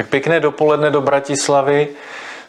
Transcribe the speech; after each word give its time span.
Tak 0.00 0.08
pěkné 0.08 0.40
dopoledne 0.40 0.90
do 0.90 1.00
Bratislavy. 1.00 1.88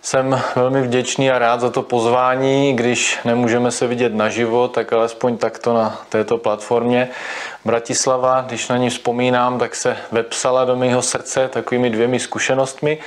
Jsem 0.02 0.42
velmi 0.56 0.82
vděčný 0.82 1.32
a 1.32 1.40
rád 1.40 1.62
za 1.62 1.70
to 1.70 1.82
pozvání, 1.82 2.76
když 2.76 3.20
nemůžeme 3.26 3.72
se 3.72 3.88
vidět 3.88 4.16
naživo, 4.16 4.68
tak 4.68 4.94
alespoň 4.94 5.38
takto 5.38 5.74
na 5.74 6.02
této 6.10 6.38
platformě. 6.38 7.10
Bratislava, 7.66 8.42
když 8.42 8.68
na 8.68 8.78
ní 8.78 8.90
vzpomínám, 8.90 9.60
tak 9.60 9.76
se 9.76 9.98
vepsala 10.12 10.66
do 10.66 10.76
mého 10.76 11.02
srdce 11.02 11.48
takovými 11.48 11.90
dvěmi 11.90 12.20
zkušenostmi. 12.20 12.98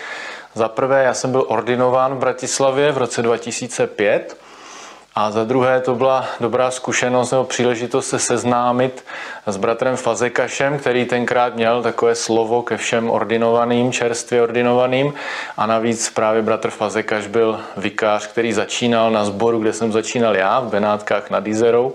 Za 0.55 0.69
prvé, 0.69 1.05
já 1.05 1.15
jsem 1.15 1.31
byl 1.31 1.45
ordinován 1.49 2.15
v 2.15 2.19
Bratislavě 2.19 2.93
v 2.93 2.99
roce 2.99 3.23
2005 3.23 4.37
a 5.17 5.31
za 5.31 5.45
druhé 5.45 5.81
to 5.81 5.95
byla 5.95 6.27
dobrá 6.41 6.71
zkušenost 6.71 7.31
nebo 7.31 7.45
příležitost 7.45 8.09
se 8.09 8.19
seznámit 8.19 9.05
s 9.47 9.57
bratrem 9.57 9.97
Fazekašem, 9.97 10.79
který 10.79 11.05
tenkrát 11.05 11.55
měl 11.55 11.83
takové 11.83 12.15
slovo 12.15 12.63
ke 12.63 12.77
všem 12.77 13.11
ordinovaným, 13.11 13.93
čerstvě 13.93 14.43
ordinovaným. 14.43 15.15
A 15.57 15.67
navíc 15.67 16.11
právě 16.11 16.43
bratr 16.43 16.71
Fazekaš 16.71 17.27
byl 17.27 17.61
vikář, 17.77 18.27
který 18.27 18.53
začínal 18.53 19.11
na 19.11 19.25
sboru, 19.25 19.59
kde 19.59 19.73
jsem 19.73 19.93
začínal 19.93 20.37
já, 20.37 20.61
v 20.61 20.71
Benátkách 20.71 21.31
nad 21.31 21.47
Izerou. 21.47 21.95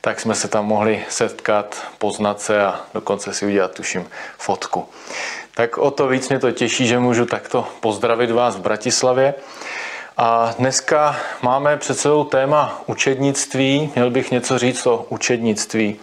Tak 0.00 0.20
jsme 0.20 0.34
se 0.34 0.48
tam 0.48 0.66
mohli 0.66 1.04
setkat, 1.08 1.82
poznat 1.98 2.40
se 2.40 2.64
a 2.64 2.80
dokonce 2.94 3.34
si 3.34 3.46
udělat, 3.46 3.74
tuším, 3.74 4.06
fotku. 4.38 4.88
Tak 5.54 5.78
o 5.78 5.90
to 5.90 6.08
víc 6.08 6.28
mě 6.28 6.38
to 6.38 6.52
těší, 6.52 6.86
že 6.86 6.98
můžu 6.98 7.26
takto 7.26 7.66
pozdravit 7.80 8.30
vás 8.30 8.56
v 8.56 8.60
Bratislavě. 8.60 9.34
A 10.20 10.54
dneska 10.58 11.16
máme 11.42 11.76
před 11.76 11.98
sebou 11.98 12.24
téma 12.24 12.82
učednictví. 12.86 13.92
Měl 13.94 14.10
bych 14.10 14.30
něco 14.30 14.58
říct 14.58 14.86
o 14.86 15.06
učednictví. 15.08 15.96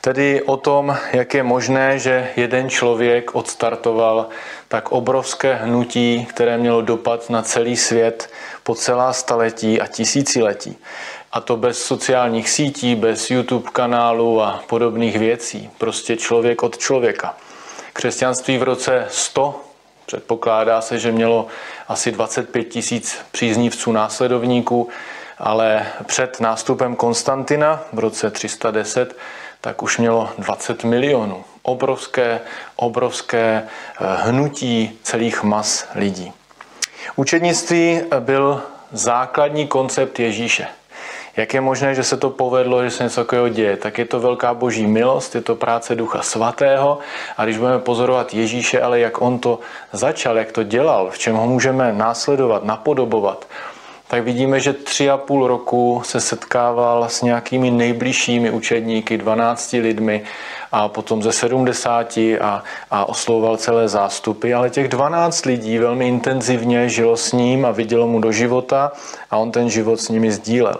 Tedy 0.00 0.42
o 0.42 0.56
tom, 0.56 0.96
jak 1.12 1.34
je 1.34 1.42
možné, 1.42 1.98
že 1.98 2.30
jeden 2.36 2.70
člověk 2.70 3.34
odstartoval 3.34 4.28
tak 4.68 4.92
obrovské 4.92 5.54
hnutí, 5.54 6.26
které 6.30 6.58
mělo 6.58 6.82
dopad 6.82 7.30
na 7.30 7.42
celý 7.42 7.76
svět 7.76 8.30
po 8.62 8.74
celá 8.74 9.12
staletí 9.12 9.80
a 9.80 9.86
tisíciletí. 9.86 10.78
A 11.32 11.40
to 11.40 11.56
bez 11.56 11.82
sociálních 11.82 12.50
sítí, 12.50 12.94
bez 12.94 13.30
YouTube 13.30 13.70
kanálu 13.72 14.42
a 14.42 14.62
podobných 14.66 15.18
věcí. 15.18 15.70
Prostě 15.78 16.16
člověk 16.16 16.62
od 16.62 16.78
člověka. 16.78 17.36
Křesťanství 17.92 18.58
v 18.58 18.62
roce 18.62 19.06
100 19.10 19.69
Předpokládá 20.10 20.80
se, 20.80 20.98
že 20.98 21.12
mělo 21.12 21.46
asi 21.88 22.12
25 22.12 22.64
tisíc 22.64 23.18
příznivců 23.30 23.92
následovníků, 23.92 24.88
ale 25.38 25.86
před 26.06 26.40
nástupem 26.40 26.96
Konstantina 26.96 27.82
v 27.92 27.98
roce 27.98 28.30
310 28.30 29.16
tak 29.60 29.82
už 29.82 29.98
mělo 29.98 30.30
20 30.38 30.84
milionů. 30.84 31.44
Obrovské, 31.62 32.40
obrovské 32.76 33.62
eh, 33.62 34.04
hnutí 34.22 34.98
celých 35.02 35.42
mas 35.42 35.88
lidí. 35.94 36.32
Učednictví 37.16 38.00
byl 38.20 38.62
základní 38.92 39.66
koncept 39.66 40.18
Ježíše. 40.18 40.66
Jak 41.36 41.54
je 41.54 41.60
možné, 41.60 41.94
že 41.94 42.04
se 42.04 42.16
to 42.16 42.30
povedlo, 42.30 42.84
že 42.84 42.90
se 42.90 43.04
něco 43.04 43.20
takového 43.20 43.48
děje? 43.48 43.76
Tak 43.76 43.98
je 43.98 44.04
to 44.04 44.20
velká 44.20 44.54
boží 44.54 44.86
milost, 44.86 45.34
je 45.34 45.40
to 45.40 45.54
práce 45.54 45.94
Ducha 45.94 46.22
Svatého 46.22 46.98
a 47.36 47.44
když 47.44 47.58
budeme 47.58 47.78
pozorovat 47.78 48.34
Ježíše, 48.34 48.80
ale 48.80 49.00
jak 49.00 49.20
on 49.20 49.38
to 49.38 49.58
začal, 49.92 50.38
jak 50.38 50.52
to 50.52 50.62
dělal, 50.62 51.10
v 51.10 51.18
čem 51.18 51.36
ho 51.36 51.46
můžeme 51.46 51.92
následovat, 51.92 52.64
napodobovat, 52.64 53.46
tak 54.10 54.24
vidíme, 54.24 54.60
že 54.60 54.72
tři 54.72 55.10
a 55.10 55.16
půl 55.16 55.46
roku 55.46 56.02
se 56.04 56.20
setkával 56.20 57.08
s 57.08 57.22
nějakými 57.22 57.70
nejbližšími 57.70 58.50
učedníky, 58.50 59.18
12 59.18 59.72
lidmi 59.72 60.22
a 60.72 60.88
potom 60.88 61.22
ze 61.22 61.32
70 61.32 62.18
a, 62.40 62.64
a 62.90 63.08
oslouval 63.08 63.56
celé 63.56 63.88
zástupy, 63.88 64.54
ale 64.54 64.70
těch 64.70 64.88
12 64.88 65.44
lidí 65.46 65.78
velmi 65.78 66.08
intenzivně 66.08 66.88
žilo 66.88 67.16
s 67.16 67.32
ním 67.32 67.64
a 67.64 67.70
vidělo 67.70 68.06
mu 68.06 68.20
do 68.20 68.32
života 68.32 68.92
a 69.30 69.36
on 69.36 69.50
ten 69.50 69.70
život 69.70 70.00
s 70.00 70.08
nimi 70.08 70.32
sdílel. 70.32 70.76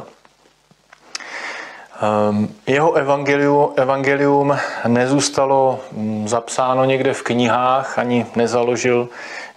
Ehm, 2.03 2.49
jeho 2.67 2.93
evangelium, 2.93 3.73
evangelium 3.77 4.59
nezůstalo 4.87 5.81
mm, 5.93 6.29
zapsáno 6.29 6.85
někde 6.85 7.15
v 7.15 7.23
knihách, 7.23 7.99
ani 7.99 8.27
nezaložil 8.37 9.09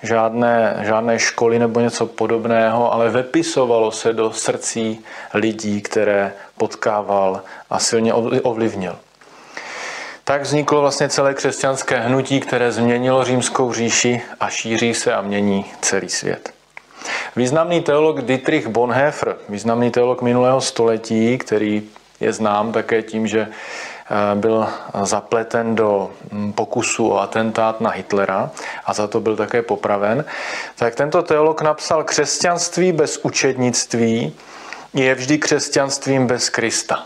žádné, 0.03 0.79
žádné 0.81 1.19
školy 1.19 1.59
nebo 1.59 1.79
něco 1.79 2.05
podobného, 2.05 2.93
ale 2.93 3.09
vepisovalo 3.09 3.91
se 3.91 4.13
do 4.13 4.31
srdcí 4.31 4.99
lidí, 5.33 5.81
které 5.81 6.33
potkával 6.57 7.41
a 7.69 7.79
silně 7.79 8.13
ovlivnil. 8.43 8.95
Tak 10.23 10.41
vzniklo 10.41 10.81
vlastně 10.81 11.09
celé 11.09 11.33
křesťanské 11.33 11.99
hnutí, 11.99 12.39
které 12.39 12.71
změnilo 12.71 13.23
římskou 13.23 13.73
říši 13.73 14.21
a 14.39 14.49
šíří 14.49 14.93
se 14.93 15.13
a 15.13 15.21
mění 15.21 15.65
celý 15.81 16.09
svět. 16.09 16.53
Významný 17.35 17.81
teolog 17.81 18.21
Dietrich 18.21 18.67
Bonhoeffer, 18.67 19.35
významný 19.49 19.91
teolog 19.91 20.21
minulého 20.21 20.61
století, 20.61 21.37
který 21.37 21.83
je 22.23 22.33
znám 22.33 22.71
také 22.71 23.01
tím, 23.01 23.27
že 23.27 23.47
eh, 23.47 24.35
byl 24.35 24.67
zapleten 25.03 25.75
do 25.75 26.11
hm, 26.31 26.53
pokusu 26.53 27.09
o 27.09 27.19
atentát 27.19 27.81
na 27.81 27.89
Hitlera 27.89 28.51
a 28.85 28.93
za 28.93 29.07
to 29.07 29.19
byl 29.19 29.35
také 29.35 29.61
popraven, 29.61 30.25
tak 30.75 30.95
tento 30.95 31.21
teolog 31.21 31.61
napsal, 31.61 32.03
křesťanství 32.03 32.91
bez 32.91 33.17
učednictví 33.17 34.33
je 34.93 35.15
vždy 35.15 35.37
křesťanstvím 35.37 36.27
bez 36.27 36.49
Krista. 36.49 37.05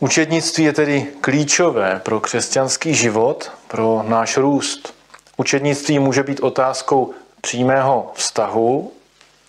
Učednictví 0.00 0.64
je 0.64 0.72
tedy 0.72 1.06
klíčové 1.20 2.00
pro 2.04 2.20
křesťanský 2.20 2.94
život, 2.94 3.52
pro 3.68 4.04
náš 4.08 4.36
růst. 4.36 4.94
Učednictví 5.36 5.98
může 5.98 6.22
být 6.22 6.40
otázkou 6.40 7.14
přímého 7.40 8.12
vztahu 8.14 8.92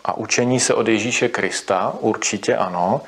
a 0.06 0.18
učení 0.18 0.60
se 0.60 0.74
od 0.74 0.88
Ježíše 0.88 1.30
Krista, 1.30 1.94
určitě 2.00 2.56
ano, 2.56 3.02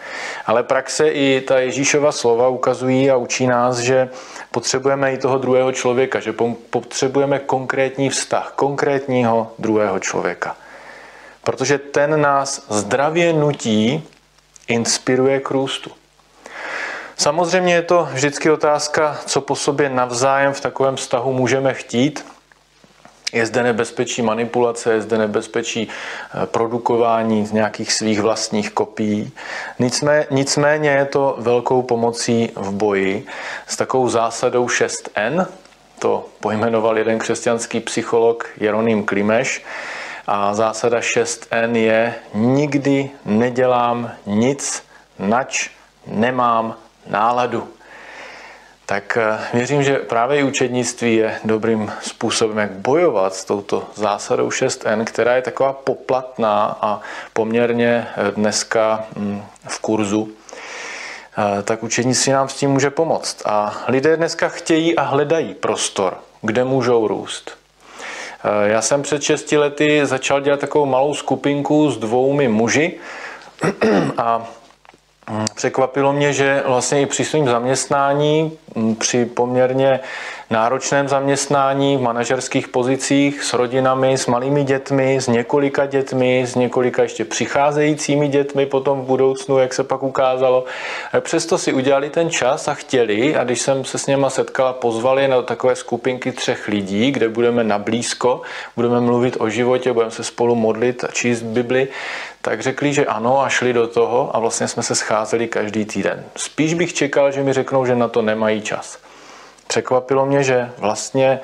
ale 0.45 0.63
praxe 0.63 1.09
i 1.09 1.41
ta 1.41 1.59
Ježíšova 1.59 2.11
slova 2.11 2.47
ukazují 2.47 3.11
a 3.11 3.17
učí 3.17 3.47
nás, 3.47 3.77
že 3.77 4.09
potřebujeme 4.51 5.13
i 5.13 5.17
toho 5.17 5.37
druhého 5.37 5.71
člověka, 5.71 6.19
že 6.19 6.33
potřebujeme 6.69 7.39
konkrétní 7.39 8.09
vztah, 8.09 8.53
konkrétního 8.55 9.51
druhého 9.59 9.99
člověka. 9.99 10.55
Protože 11.43 11.77
ten 11.77 12.21
nás 12.21 12.65
zdravě 12.69 13.33
nutí, 13.33 14.03
inspiruje 14.67 15.39
k 15.39 15.51
růstu. 15.51 15.91
Samozřejmě 17.17 17.73
je 17.73 17.81
to 17.81 18.09
vždycky 18.11 18.51
otázka, 18.51 19.17
co 19.25 19.41
po 19.41 19.55
sobě 19.55 19.89
navzájem 19.89 20.53
v 20.53 20.61
takovém 20.61 20.95
vztahu 20.95 21.33
můžeme 21.33 21.73
chtít, 21.73 22.25
je 23.33 23.45
zde 23.45 23.63
nebezpečí 23.63 24.21
manipulace, 24.21 24.93
je 24.93 25.01
zde 25.01 25.17
nebezpečí 25.17 25.87
eh, 25.87 26.45
produkování 26.45 27.45
z 27.45 27.51
nějakých 27.51 27.93
svých 27.93 28.21
vlastních 28.21 28.71
kopií. 28.71 29.31
Nicméně, 29.79 30.27
nicméně 30.31 30.89
je 30.89 31.05
to 31.05 31.35
velkou 31.37 31.81
pomocí 31.81 32.51
v 32.55 32.71
boji 32.71 33.25
s 33.67 33.77
takovou 33.77 34.09
zásadou 34.09 34.67
6N, 34.67 35.47
to 35.99 36.25
pojmenoval 36.39 36.97
jeden 36.97 37.19
křesťanský 37.19 37.79
psycholog 37.79 38.49
Jeroným 38.57 39.03
Klimeš, 39.03 39.63
a 40.27 40.53
zásada 40.53 40.99
6N 40.99 41.75
je 41.75 42.15
nikdy 42.33 43.09
nedělám 43.25 44.11
nic, 44.25 44.83
nač 45.19 45.69
nemám 46.07 46.75
náladu 47.07 47.67
tak 48.85 49.17
eh, 49.17 49.39
věřím, 49.53 49.83
že 49.83 49.95
právě 49.95 50.39
i 50.39 50.43
učednictví 50.43 51.15
je 51.15 51.39
dobrým 51.43 51.91
způsobem, 52.01 52.57
jak 52.57 52.71
bojovat 52.71 53.35
s 53.35 53.45
touto 53.45 53.87
zásadou 53.95 54.49
6N, 54.49 55.03
která 55.03 55.35
je 55.35 55.41
taková 55.41 55.73
poplatná 55.73 56.77
a 56.81 57.01
poměrně 57.33 58.07
eh, 58.07 58.31
dneska 58.31 59.05
mm, 59.15 59.43
v 59.67 59.79
kurzu 59.79 60.31
eh, 61.37 61.63
tak 61.63 61.83
učednictví 61.83 62.31
nám 62.31 62.49
s 62.49 62.53
tím 62.53 62.71
může 62.71 62.89
pomoct. 62.89 63.41
A 63.45 63.83
lidé 63.87 64.17
dneska 64.17 64.49
chtějí 64.49 64.95
a 64.95 65.01
hledají 65.01 65.53
prostor, 65.53 66.17
kde 66.41 66.63
můžou 66.63 67.07
růst. 67.07 67.57
Já 68.65 68.81
jsem 68.81 69.01
před 69.01 69.23
6 69.23 69.51
lety 69.51 70.05
začal 70.05 70.41
dělat 70.41 70.59
takovou 70.59 70.85
malou 70.85 71.13
skupinku 71.13 71.91
s 71.91 71.97
dvoumi 71.97 72.47
muži 72.47 72.99
a 74.17 74.47
překvapilo 75.55 76.13
mě, 76.13 76.33
že 76.33 76.63
vlastně 76.65 77.01
i 77.01 77.05
při 77.05 77.25
svém 77.25 77.45
zaměstnání, 77.45 78.57
mm, 78.75 78.95
při 78.95 79.25
poměrně 79.25 79.99
náročném 80.49 81.07
zaměstnání 81.07 81.97
v 81.97 82.01
manažerských 82.01 82.67
pozicích 82.67 83.43
s 83.43 83.53
rodinami, 83.53 84.17
s 84.17 84.27
malými 84.27 84.63
dětmi, 84.63 85.15
s 85.21 85.27
několika 85.27 85.85
dětmi, 85.85 86.43
s 86.47 86.55
několika 86.55 87.03
ještě 87.03 87.25
přicházejícími 87.25 88.27
dětmi 88.27 88.65
potom 88.65 89.01
v 89.01 89.05
budoucnu, 89.05 89.57
jak 89.57 89.73
se 89.73 89.83
pak 89.83 90.03
ukázalo. 90.03 90.65
Přesto 91.19 91.57
si 91.57 91.73
udělali 91.73 92.09
ten 92.09 92.29
čas 92.29 92.67
a 92.67 92.73
chtěli 92.73 93.35
a 93.35 93.43
když 93.43 93.61
jsem 93.61 93.85
se 93.85 93.97
s 93.97 94.07
něma 94.07 94.29
setkala, 94.29 94.73
pozvali 94.73 95.27
na 95.27 95.41
takové 95.41 95.75
skupinky 95.75 96.31
třech 96.31 96.67
lidí, 96.67 97.11
kde 97.11 97.29
budeme 97.29 97.63
na 97.63 97.79
blízko, 97.79 98.41
budeme 98.75 99.01
mluvit 99.01 99.37
o 99.39 99.49
životě, 99.49 99.93
budeme 99.93 100.11
se 100.11 100.23
spolu 100.23 100.55
modlit 100.55 101.03
a 101.03 101.07
číst 101.07 101.41
Bibli, 101.41 101.87
tak 102.43 102.61
řekli, 102.61 102.93
že 102.93 103.05
ano 103.05 103.41
a 103.41 103.49
šli 103.49 103.73
do 103.73 103.87
toho 103.87 104.35
a 104.35 104.39
vlastně 104.39 104.67
jsme 104.67 104.83
se 104.83 104.95
scházeli 104.95 105.47
každý 105.47 105.85
týden. 105.85 106.23
Spíš 106.35 106.73
bych 106.73 106.93
čekal, 106.93 107.31
že 107.31 107.43
mi 107.43 107.53
řeknou, 107.53 107.85
že 107.85 107.95
na 107.95 108.07
to 108.07 108.21
nemají 108.21 108.61
čas. 108.61 108.97
Překvapilo 109.67 110.25
mě, 110.25 110.43
že 110.43 110.71
vlastně 110.77 111.39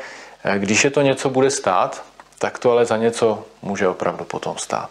Když 0.58 0.84
je 0.84 0.92
to 0.92 1.02
něco 1.02 1.30
bude 1.30 1.50
stát, 1.50 2.04
tak 2.40 2.60
to 2.60 2.72
ale 2.72 2.86
za 2.86 2.98
něco 2.98 3.44
může 3.62 3.88
opravdu 3.88 4.26
potom 4.26 4.58
stát. 4.58 4.90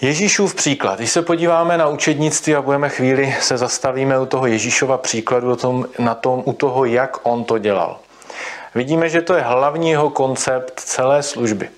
Ježíšův 0.00 0.54
příklad. 0.54 0.98
Když 0.98 1.10
se 1.10 1.22
podíváme 1.22 1.78
na 1.78 1.88
učednictví 1.88 2.54
a 2.54 2.62
budeme 2.62 2.88
chvíli 2.88 3.36
se 3.40 3.58
zastavíme 3.58 4.20
u 4.20 4.26
toho 4.26 4.46
Ježíšova 4.46 4.98
příkladu, 4.98 5.52
o 5.52 5.56
tom, 5.56 5.86
na 5.98 6.14
tom, 6.14 6.42
u 6.44 6.52
toho, 6.52 6.84
jak 6.84 7.26
on 7.26 7.44
to 7.44 7.58
dělal. 7.58 7.98
Vidíme, 8.74 9.08
že 9.08 9.22
to 9.22 9.34
je 9.34 9.42
hlavní 9.42 9.90
jeho 9.90 10.10
koncept 10.10 10.80
celé 10.80 11.22
služby. 11.22 11.68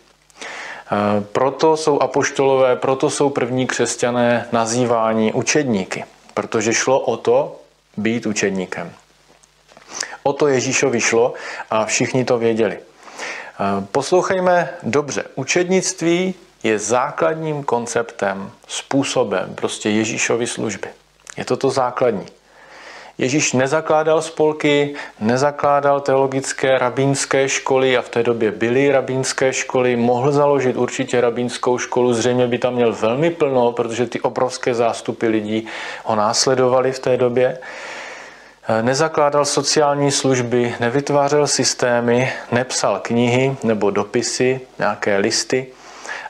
Eh, 0.92 1.20
proto 1.32 1.76
jsou 1.76 2.00
apoštolové, 2.00 2.76
proto 2.76 3.10
jsou 3.10 3.30
první 3.30 3.66
křesťané 3.66 4.48
nazýváni 4.52 5.32
učedníky, 5.32 6.04
protože 6.34 6.74
šlo 6.74 7.00
o 7.00 7.16
to 7.16 7.56
být 7.96 8.26
učedníkem. 8.26 8.92
O 10.22 10.32
to 10.32 10.48
Ježíšovi 10.48 11.00
šlo 11.00 11.34
a 11.70 11.84
všichni 11.84 12.24
to 12.24 12.38
věděli. 12.38 12.78
Eh, 12.78 13.86
poslouchejme 13.92 14.70
dobře. 14.82 15.24
Učednictví 15.34 16.34
je 16.62 16.78
základním 16.78 17.64
konceptem, 17.64 18.50
způsobem 18.68 19.54
prostě 19.54 19.90
Ježíšovy 19.90 20.46
služby. 20.46 20.88
Je 21.36 21.44
to 21.44 21.56
to 21.56 21.70
základní. 21.70 22.26
Ježíš 23.18 23.52
nezakládal 23.52 24.22
spolky, 24.22 24.94
nezakládal 25.20 26.00
teologické 26.00 26.78
rabínské 26.78 27.48
školy 27.48 27.96
a 27.96 28.02
v 28.02 28.08
té 28.08 28.22
době 28.22 28.50
byly 28.50 28.92
rabínské 28.92 29.52
školy, 29.52 29.96
mohl 29.96 30.32
založit 30.32 30.76
určitě 30.76 31.20
rabínskou 31.20 31.78
školu, 31.78 32.14
zřejmě 32.14 32.46
by 32.46 32.58
tam 32.58 32.74
měl 32.74 32.92
velmi 32.92 33.30
plno, 33.30 33.72
protože 33.72 34.06
ty 34.06 34.20
obrovské 34.20 34.74
zástupy 34.74 35.26
lidí 35.26 35.66
ho 36.04 36.16
následovali 36.16 36.92
v 36.92 36.98
té 36.98 37.16
době. 37.16 37.58
Nezakládal 38.82 39.44
sociální 39.44 40.10
služby, 40.10 40.74
nevytvářel 40.80 41.46
systémy, 41.46 42.32
nepsal 42.52 43.00
knihy 43.02 43.56
nebo 43.62 43.90
dopisy, 43.90 44.60
nějaké 44.78 45.16
listy, 45.16 45.66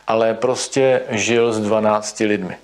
ale 0.06 0.34
prostě 0.34 1.02
žil 1.08 1.52
s 1.52 1.60
12 1.60 2.20
lidmi. 2.20 2.56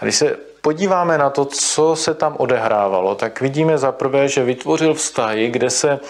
A 0.00 0.04
když 0.04 0.16
se 0.16 0.49
podíváme 0.60 1.18
na 1.18 1.30
to, 1.30 1.44
co 1.44 1.96
se 1.96 2.14
tam 2.14 2.36
odehrávalo, 2.38 3.14
tak 3.14 3.40
vidíme 3.40 3.78
za 3.78 3.92
prvé, 3.92 4.28
že 4.28 4.44
vytvořil 4.44 4.94
vztahy, 4.94 5.50
kde 5.50 5.70
se 5.70 6.00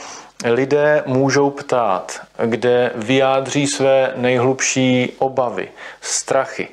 lidé 0.44 1.02
můžou 1.06 1.50
ptát, 1.50 2.20
kde 2.44 2.92
vyjádří 2.94 3.66
své 3.66 4.12
nejhlubší 4.16 5.12
obavy, 5.18 5.68
strachy, 6.00 6.68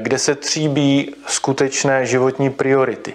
kde 0.00 0.18
se 0.18 0.34
tříbí 0.34 1.14
skutečné 1.26 2.06
životní 2.06 2.50
priority, 2.50 3.14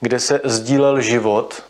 kde 0.00 0.20
se 0.20 0.40
sdílel 0.44 1.00
život 1.00 1.62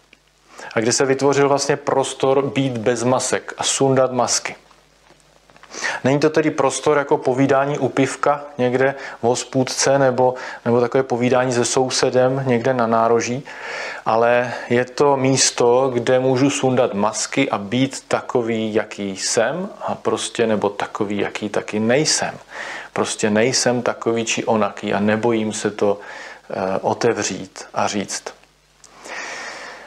a 0.75 0.81
kde 0.81 0.93
se 0.93 1.05
vytvořil 1.05 1.49
vlastně 1.49 1.77
prostor 1.77 2.43
být 2.43 2.79
bez 2.79 3.05
masek 3.05 3.55
a 3.59 3.63
sundat 3.63 4.13
masky. 4.13 4.57
Není 6.05 6.21
to 6.21 6.31
tedy 6.31 6.51
prostor 6.51 6.99
jako 6.99 7.19
povídání 7.19 7.79
u 7.79 7.89
pivka 7.89 8.41
někde 8.59 8.95
v 9.23 9.27
hospůdce 9.27 9.99
nebo, 9.99 10.35
nebo 10.65 10.81
takové 10.81 11.03
povídání 11.03 11.53
se 11.53 11.65
sousedem 11.65 12.43
někde 12.47 12.75
na 12.75 12.87
nároží, 12.87 13.45
ale 14.07 14.53
je 14.71 14.85
to 14.85 15.17
místo, 15.17 15.91
kde 15.95 16.19
můžu 16.19 16.51
sundat 16.51 16.95
masky 16.95 17.51
a 17.51 17.59
být 17.59 18.05
takový, 18.09 18.75
jaký 18.75 19.17
jsem 19.17 19.69
a 19.81 19.95
prostě 19.95 20.47
nebo 20.47 20.69
takový, 20.69 21.19
jaký 21.19 21.49
taky 21.49 21.81
nejsem. 21.81 22.39
Prostě 22.93 23.31
nejsem 23.31 23.83
takový 23.83 24.25
či 24.25 24.45
onaký 24.45 24.95
a 24.95 25.01
nebojím 25.01 25.53
se 25.53 25.71
to 25.71 25.99
eh, 26.51 26.79
otevřít 26.81 27.65
a 27.75 27.87
říct. 27.87 28.25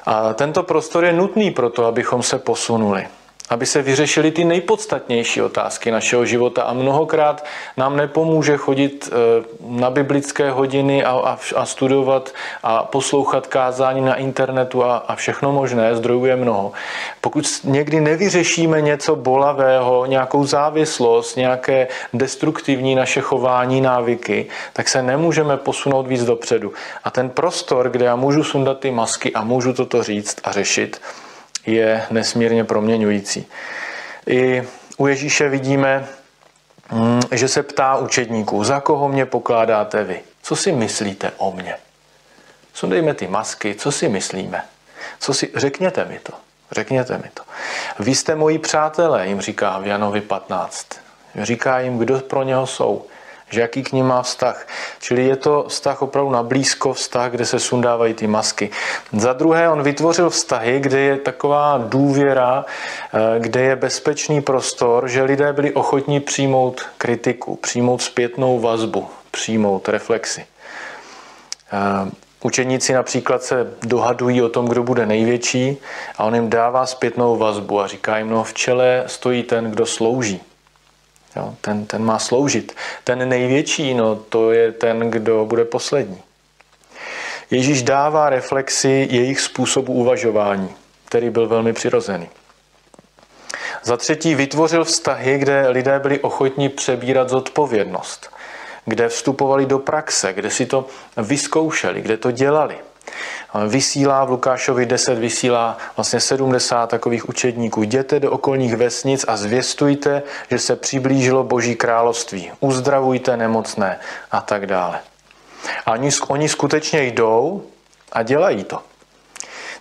A 0.06 0.34
tento 0.34 0.64
prostor 0.64 1.06
je 1.06 1.14
nutný 1.14 1.52
pro 1.52 1.70
to, 1.70 1.86
abychom 1.86 2.24
se 2.24 2.40
posunuli 2.40 3.08
aby 3.50 3.66
se 3.66 3.82
vyřešily 3.82 4.32
ty 4.32 4.44
nejpodstatnější 4.44 5.42
otázky 5.42 5.92
našeho 5.92 6.26
života. 6.26 6.64
A 6.64 6.74
mnohokrát 6.74 7.46
nám 7.78 7.98
nepomůže 7.98 8.58
chodit 8.58 9.10
eh, 9.12 9.46
na 9.68 9.90
biblické 9.90 10.52
hodiny 10.52 11.04
a, 11.04 11.12
a, 11.12 11.38
a 11.56 11.66
studovat 11.66 12.34
a 12.64 12.84
poslouchat 12.84 13.48
kázání 13.48 14.02
na 14.02 14.16
internetu 14.16 14.84
a, 14.84 14.98
a 14.98 15.16
všechno 15.16 15.52
možné, 15.52 15.96
zdrojů 15.96 16.26
je 16.26 16.36
mnoho. 16.36 16.72
Pokud 17.22 17.46
někdy 17.64 18.02
nevyřešíme 18.02 18.82
něco 18.82 19.16
bolavého, 19.16 20.06
nějakou 20.06 20.46
závislost, 20.46 21.36
nějaké 21.36 21.88
destruktivní 22.14 22.96
naše 22.96 23.22
chování, 23.22 23.82
návyky, 23.82 24.46
tak 24.74 24.88
se 24.88 25.02
nemůžeme 25.02 25.58
posunout 25.58 26.08
víc 26.08 26.26
dopředu. 26.26 26.74
A 27.04 27.12
ten 27.12 27.30
prostor, 27.30 27.90
kde 27.90 28.06
já 28.06 28.16
můžu 28.16 28.44
sundat 28.44 28.80
ty 28.80 28.92
masky 28.92 29.34
a 29.34 29.44
můžu 29.44 29.74
toto 29.74 30.04
říct 30.04 30.38
a 30.44 30.52
řešit, 30.52 31.02
je 31.68 32.06
nesmírně 32.12 32.64
proměňující. 32.64 33.46
I 34.28 34.64
u 34.98 35.08
Ježíše 35.08 35.50
vidíme, 35.50 36.08
mm, 36.92 37.22
že 37.32 37.48
se 37.48 37.64
ptá 37.64 37.98
učedníků, 37.98 38.64
za 38.64 38.80
koho 38.80 39.10
mě 39.10 39.26
pokládáte 39.26 40.04
vy? 40.04 40.20
Co 40.42 40.56
si 40.56 40.72
myslíte 40.72 41.32
o 41.38 41.52
mně? 41.52 41.76
Sundejme 42.74 43.14
ty 43.14 43.28
masky, 43.28 43.76
co 43.76 43.92
si 43.92 44.10
myslíme? 44.10 44.64
Co 45.20 45.34
si, 45.34 45.52
řekněte 45.56 46.06
mi 46.06 46.20
to. 46.20 46.34
Řekněte 46.72 47.18
mi 47.18 47.30
to. 47.34 47.44
Vy 48.00 48.16
jste 48.16 48.36
moji 48.36 48.60
přátelé, 48.60 49.28
jim 49.28 49.42
říká 49.42 49.80
v 49.80 49.88
Janovi 49.88 50.22
15. 50.22 50.88
Říká 51.42 51.80
jim, 51.80 51.98
kdo 51.98 52.20
pro 52.20 52.44
něho 52.44 52.68
jsou 52.68 53.06
že 53.50 53.62
jaký 53.62 53.84
k 53.84 53.92
ním 53.92 54.06
má 54.06 54.22
vztah. 54.22 54.68
Čili 55.00 55.26
je 55.26 55.36
to 55.36 55.66
vztah 55.68 56.02
opravdu 56.02 56.32
na 56.32 56.44
blízko, 56.44 56.94
vztah, 56.94 57.32
kde 57.32 57.46
se 57.46 57.60
sundávají 57.60 58.14
ty 58.14 58.28
masky. 58.28 58.70
Za 59.14 59.34
druhé, 59.34 59.70
on 59.70 59.84
vytvořil 59.84 60.30
vztahy, 60.30 60.80
kde 60.80 61.00
je 61.00 61.18
taková 61.18 61.78
důvěra, 61.78 62.66
eh, 63.14 63.40
kde 63.40 63.62
je 63.62 63.76
bezpečný 63.76 64.42
prostor, 64.42 65.08
že 65.08 65.24
lidé 65.24 65.54
byli 65.54 65.74
ochotní 65.74 66.20
přijmout 66.20 66.82
kritiku, 66.98 67.56
přijmout 67.56 68.02
zpětnou 68.02 68.60
vazbu, 68.60 69.08
přijmout 69.32 69.90
reflexy. 69.90 70.46
Eh, 71.74 72.12
učeníci 72.44 72.94
například 72.94 73.44
se 73.44 73.74
dohadují 73.82 74.42
o 74.42 74.50
tom, 74.50 74.68
kdo 74.68 74.84
bude 74.84 75.06
největší 75.06 75.78
a 76.18 76.24
on 76.24 76.36
jim 76.36 76.50
dává 76.50 76.86
zpětnou 76.86 77.38
vazbu 77.38 77.82
a 77.82 77.88
říká 77.88 78.18
jim, 78.18 78.30
no 78.30 78.44
v 78.44 78.54
čele 78.54 79.04
stojí 79.08 79.44
ten, 79.44 79.72
kdo 79.72 79.86
slouží. 79.86 80.42
Jo, 81.38 81.56
ten, 81.62 81.86
ten 81.86 82.04
má 82.04 82.20
sloužit. 82.20 82.76
Ten 83.04 83.30
největší, 83.30 83.94
no, 83.94 84.16
to 84.16 84.52
je 84.52 84.72
ten, 84.72 85.00
kdo 85.00 85.46
bude 85.46 85.66
poslední. 85.66 86.22
Ježíš 87.52 87.84
dává 87.84 88.30
reflexi 88.30 89.08
jejich 89.12 89.40
způsobu 89.40 89.94
uvažování, 89.94 90.70
který 91.06 91.30
byl 91.30 91.48
velmi 91.48 91.74
přirozený. 91.74 92.30
Za 93.84 93.98
třetí 93.98 94.36
vytvořil 94.36 94.84
vztahy, 94.84 95.38
kde 95.38 95.68
lidé 95.70 96.00
byli 96.00 96.20
ochotní 96.20 96.70
přebírat 96.70 97.30
zodpovědnost, 97.30 98.30
kde 98.86 99.10
vstupovali 99.10 99.66
do 99.66 99.80
praxe, 99.80 100.34
kde 100.34 100.50
si 100.50 100.66
to 100.66 100.86
vyzkoušeli, 101.18 102.02
kde 102.02 102.18
to 102.18 102.32
dělali 102.32 102.76
vysílá 103.68 104.26
v 104.26 104.32
Lukášovi 104.32 104.86
10, 104.86 105.20
vysílá 105.20 105.78
vlastně 105.96 106.20
70 106.20 106.90
takových 106.90 107.30
učedníků. 107.30 107.84
Jděte 107.84 108.20
do 108.20 108.32
okolních 108.32 108.76
vesnic 108.76 109.26
a 109.28 109.38
zvěstujte, 109.38 110.24
že 110.52 110.60
se 110.60 110.76
přiblížilo 110.76 111.44
Boží 111.44 111.76
království. 111.76 112.52
Uzdravujte 112.60 113.38
nemocné 113.38 114.00
a 114.32 114.42
tak 114.42 114.66
dále. 114.66 115.00
A 115.86 115.92
oni, 115.92 116.10
oni 116.28 116.50
skutečně 116.50 117.04
jdou 117.04 117.64
a 118.12 118.24
dělají 118.24 118.64
to. 118.64 118.80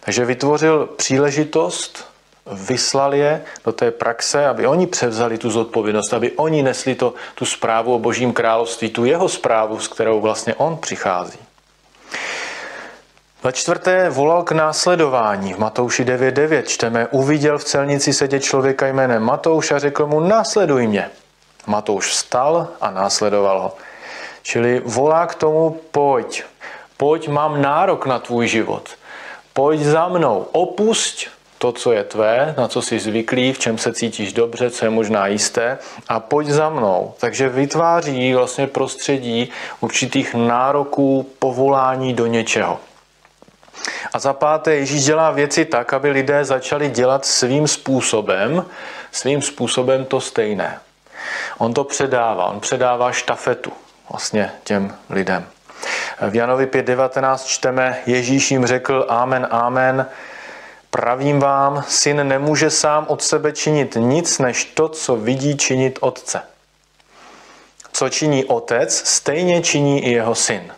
Takže 0.01 0.25
vytvořil 0.25 0.87
příležitost, 0.87 2.09
vyslal 2.53 3.15
je 3.15 3.43
do 3.65 3.73
té 3.73 3.91
praxe, 3.91 4.47
aby 4.47 4.67
oni 4.67 4.87
převzali 4.87 5.39
tu 5.39 5.51
zodpovědnost, 5.51 6.13
aby 6.13 6.33
oni 6.33 6.63
nesli 6.63 6.95
to, 6.95 7.15
tu 7.35 7.45
zprávu 7.45 7.95
o 7.95 7.99
Božím 7.99 8.33
království, 8.33 8.91
tu 8.91 9.05
jeho 9.05 9.29
zprávu, 9.29 9.79
s 9.79 9.89
kterou 9.89 10.21
vlastně 10.21 10.55
on 10.55 10.77
přichází. 10.77 11.39
Za 13.47 13.53
čtvrté 13.53 14.11
volal 14.11 14.43
k 14.43 14.53
následování. 14.53 15.55
V 15.55 15.59
Matouši 15.59 16.05
9.9 16.05 16.63
čteme, 16.63 17.07
uviděl 17.11 17.59
v 17.59 17.65
celnici 17.65 18.13
sedět 18.13 18.41
člověka 18.41 18.87
jménem 18.87 19.23
Matouš 19.23 19.73
a 19.73 19.79
řekl 19.79 20.07
mu, 20.07 20.21
následuj 20.21 20.87
mě. 20.87 21.11
Matouš 21.67 22.07
vstal 22.07 22.69
a 22.81 22.91
následoval 22.91 23.61
ho. 23.61 23.73
Čili 24.43 24.83
volá 24.85 25.27
k 25.27 25.35
tomu, 25.35 25.81
pojď, 25.91 26.43
pojď, 26.97 27.29
mám 27.29 27.63
nárok 27.63 28.07
na 28.07 28.19
tvůj 28.19 28.49
život. 28.49 28.89
Pojď 29.53 29.81
za 29.81 30.09
mnou, 30.09 30.47
opusť 30.53 31.27
to, 31.59 31.73
co 31.73 31.93
je 31.93 32.05
tvé, 32.05 32.55
na 32.59 32.69
co 32.69 32.83
jsi 32.83 32.99
zvyklý, 32.99 33.53
v 33.53 33.59
čem 33.59 33.79
se 33.79 33.93
cítíš 33.93 34.33
dobře, 34.33 34.71
co 34.71 34.85
je 34.85 34.91
možná 34.91 35.27
jisté 35.27 35.79
a 36.09 36.21
pojď 36.21 36.49
za 36.49 36.69
mnou. 36.69 37.15
Takže 37.19 37.49
vytváří 37.49 38.35
vlastně 38.35 38.67
prostředí 38.67 39.51
určitých 39.81 40.35
nároků, 40.35 41.27
povolání 41.39 42.15
do 42.15 42.27
něčeho. 42.27 42.79
A 44.13 44.19
za 44.19 44.33
páté, 44.33 44.75
Ježíš 44.75 45.05
dělá 45.05 45.31
věci 45.31 45.65
tak, 45.65 45.93
aby 45.93 46.11
lidé 46.11 46.45
začali 46.45 46.91
dělat 46.91 47.27
svým 47.27 47.69
způsobem, 47.69 48.65
svým 49.13 49.43
způsobem 49.43 50.05
to 50.05 50.21
stejné. 50.21 50.81
On 51.59 51.75
to 51.75 51.85
předává, 51.85 52.45
on 52.45 52.61
předává 52.61 53.13
štafetu 53.13 53.73
vlastně 54.11 54.53
těm 54.65 54.95
lidem. 55.11 55.47
V 56.31 56.35
Janovi 56.35 56.67
5.19 56.67 57.47
čteme, 57.47 57.99
Ježíš 58.07 58.51
jim 58.51 58.67
řekl, 58.67 59.07
amen, 59.09 59.49
amen, 59.51 60.07
Pravím 60.97 61.41
vám, 61.41 61.85
syn 61.89 62.29
nemůže 62.29 62.71
sám 62.71 63.07
od 63.09 63.23
sebe 63.23 63.53
činit 63.53 63.97
nic, 64.01 64.39
než 64.39 64.65
to, 64.65 64.89
co 64.89 65.17
vidí 65.17 65.57
činit 65.57 65.99
otce. 66.01 66.43
Co 67.93 68.09
činí 68.09 68.45
otec, 68.45 69.09
stejně 69.09 69.63
činí 69.63 70.05
i 70.07 70.11
jeho 70.11 70.35
syn. 70.35 70.73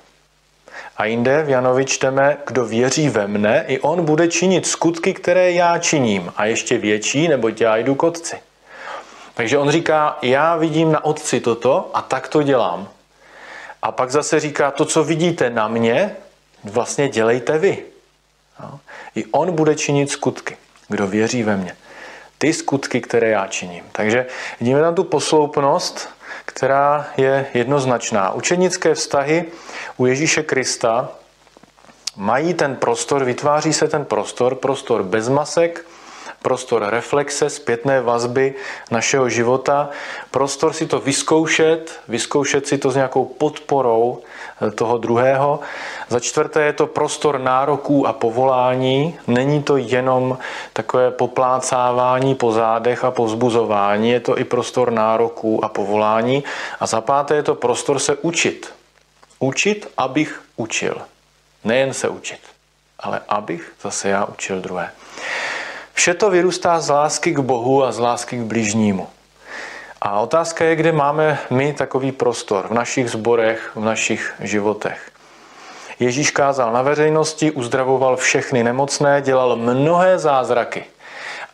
A 0.98 1.04
jinde 1.04 1.42
v 1.42 1.48
Janovi 1.48 1.84
čteme, 1.84 2.36
kdo 2.46 2.64
věří 2.64 3.08
ve 3.08 3.26
mne, 3.26 3.64
i 3.68 3.80
on 3.80 4.04
bude 4.04 4.28
činit 4.28 4.66
skutky, 4.66 5.14
které 5.14 5.52
já 5.52 5.78
činím, 5.78 6.32
a 6.36 6.44
ještě 6.44 6.78
větší, 6.78 7.28
nebo 7.28 7.50
já 7.60 7.76
jdu 7.76 7.94
k 7.94 8.02
otci. 8.02 8.36
Takže 9.34 9.58
on 9.58 9.70
říká, 9.70 10.18
já 10.22 10.56
vidím 10.56 10.92
na 10.92 11.04
otci 11.04 11.40
toto 11.40 11.90
a 11.94 12.02
tak 12.02 12.28
to 12.28 12.42
dělám. 12.42 12.88
A 13.82 13.92
pak 13.92 14.10
zase 14.10 14.40
říká, 14.40 14.70
to, 14.70 14.84
co 14.84 15.04
vidíte 15.04 15.50
na 15.50 15.68
mě, 15.68 16.16
vlastně 16.64 17.08
dělejte 17.08 17.58
vy. 17.58 17.78
No. 18.60 18.80
I 19.14 19.24
on 19.24 19.52
bude 19.52 19.74
činit 19.74 20.10
skutky, 20.10 20.56
kdo 20.88 21.06
věří 21.06 21.42
ve 21.42 21.56
mě. 21.56 21.76
Ty 22.38 22.52
skutky, 22.52 23.00
které 23.00 23.28
já 23.28 23.46
činím. 23.46 23.84
Takže 23.92 24.26
vidíme 24.60 24.80
tam 24.80 24.94
tu 24.94 25.04
posloupnost, 25.04 26.17
která 26.44 27.06
je 27.16 27.46
jednoznačná. 27.54 28.32
Učenické 28.32 28.94
vztahy 28.94 29.44
u 29.96 30.06
Ježíše 30.06 30.42
Krista 30.42 31.08
mají 32.16 32.54
ten 32.54 32.76
prostor, 32.76 33.24
vytváří 33.24 33.72
se 33.72 33.88
ten 33.88 34.04
prostor, 34.04 34.54
prostor 34.54 35.02
bez 35.02 35.28
masek, 35.28 35.84
prostor 36.42 36.86
reflexe, 36.86 37.50
zpětné 37.50 38.00
vazby 38.00 38.54
našeho 38.90 39.28
života, 39.28 39.88
prostor 40.30 40.72
si 40.72 40.86
to 40.86 41.00
vyzkoušet, 41.00 42.00
vyzkoušet 42.08 42.66
si 42.66 42.78
to 42.78 42.90
s 42.90 42.94
nějakou 42.94 43.24
podporou 43.24 44.22
eh, 44.66 44.70
toho 44.70 44.98
druhého. 44.98 45.60
Za 46.08 46.20
čtvrté 46.20 46.62
je 46.62 46.72
to 46.72 46.86
prostor 46.86 47.40
nároků 47.40 48.06
a 48.06 48.12
povolání. 48.12 49.18
Není 49.26 49.62
to 49.62 49.76
jenom 49.76 50.38
takové 50.72 51.10
poplácávání 51.10 52.34
po 52.34 52.52
zádech 52.52 53.04
a 53.04 53.10
povzbuzování, 53.10 54.10
je 54.10 54.20
to 54.20 54.38
i 54.38 54.44
prostor 54.44 54.92
nároků 54.92 55.64
a 55.64 55.68
povolání. 55.68 56.44
A 56.80 56.86
za 56.86 57.00
páté 57.00 57.34
je 57.34 57.42
to 57.42 57.54
prostor 57.54 57.98
se 57.98 58.16
učit. 58.16 58.74
Učit, 59.38 59.88
abych 59.96 60.42
učil. 60.56 60.98
Nejen 61.64 61.94
se 61.94 62.08
učit, 62.08 62.40
ale 63.00 63.20
abych 63.28 63.72
zase 63.82 64.08
já 64.08 64.24
učil 64.24 64.60
druhé. 64.60 64.90
Vše 65.98 66.14
to 66.14 66.30
vyrůstá 66.30 66.80
z 66.80 66.88
lásky 66.88 67.32
k 67.32 67.38
Bohu 67.38 67.84
a 67.84 67.92
z 67.92 67.98
lásky 67.98 68.36
k 68.36 68.40
bližnímu. 68.40 69.08
A 70.00 70.20
otázka 70.20 70.64
je, 70.64 70.76
kde 70.76 70.92
máme 70.92 71.38
my 71.50 71.72
takový 71.72 72.12
prostor 72.12 72.66
v 72.68 72.74
našich 72.74 73.10
zborech, 73.10 73.70
v 73.74 73.80
našich 73.80 74.34
životech. 74.40 75.10
Ježíš 76.00 76.30
kázal 76.30 76.72
na 76.72 76.82
veřejnosti, 76.82 77.50
uzdravoval 77.50 78.16
všechny 78.16 78.64
nemocné, 78.64 79.22
dělal 79.22 79.56
mnohé 79.56 80.18
zázraky. 80.18 80.84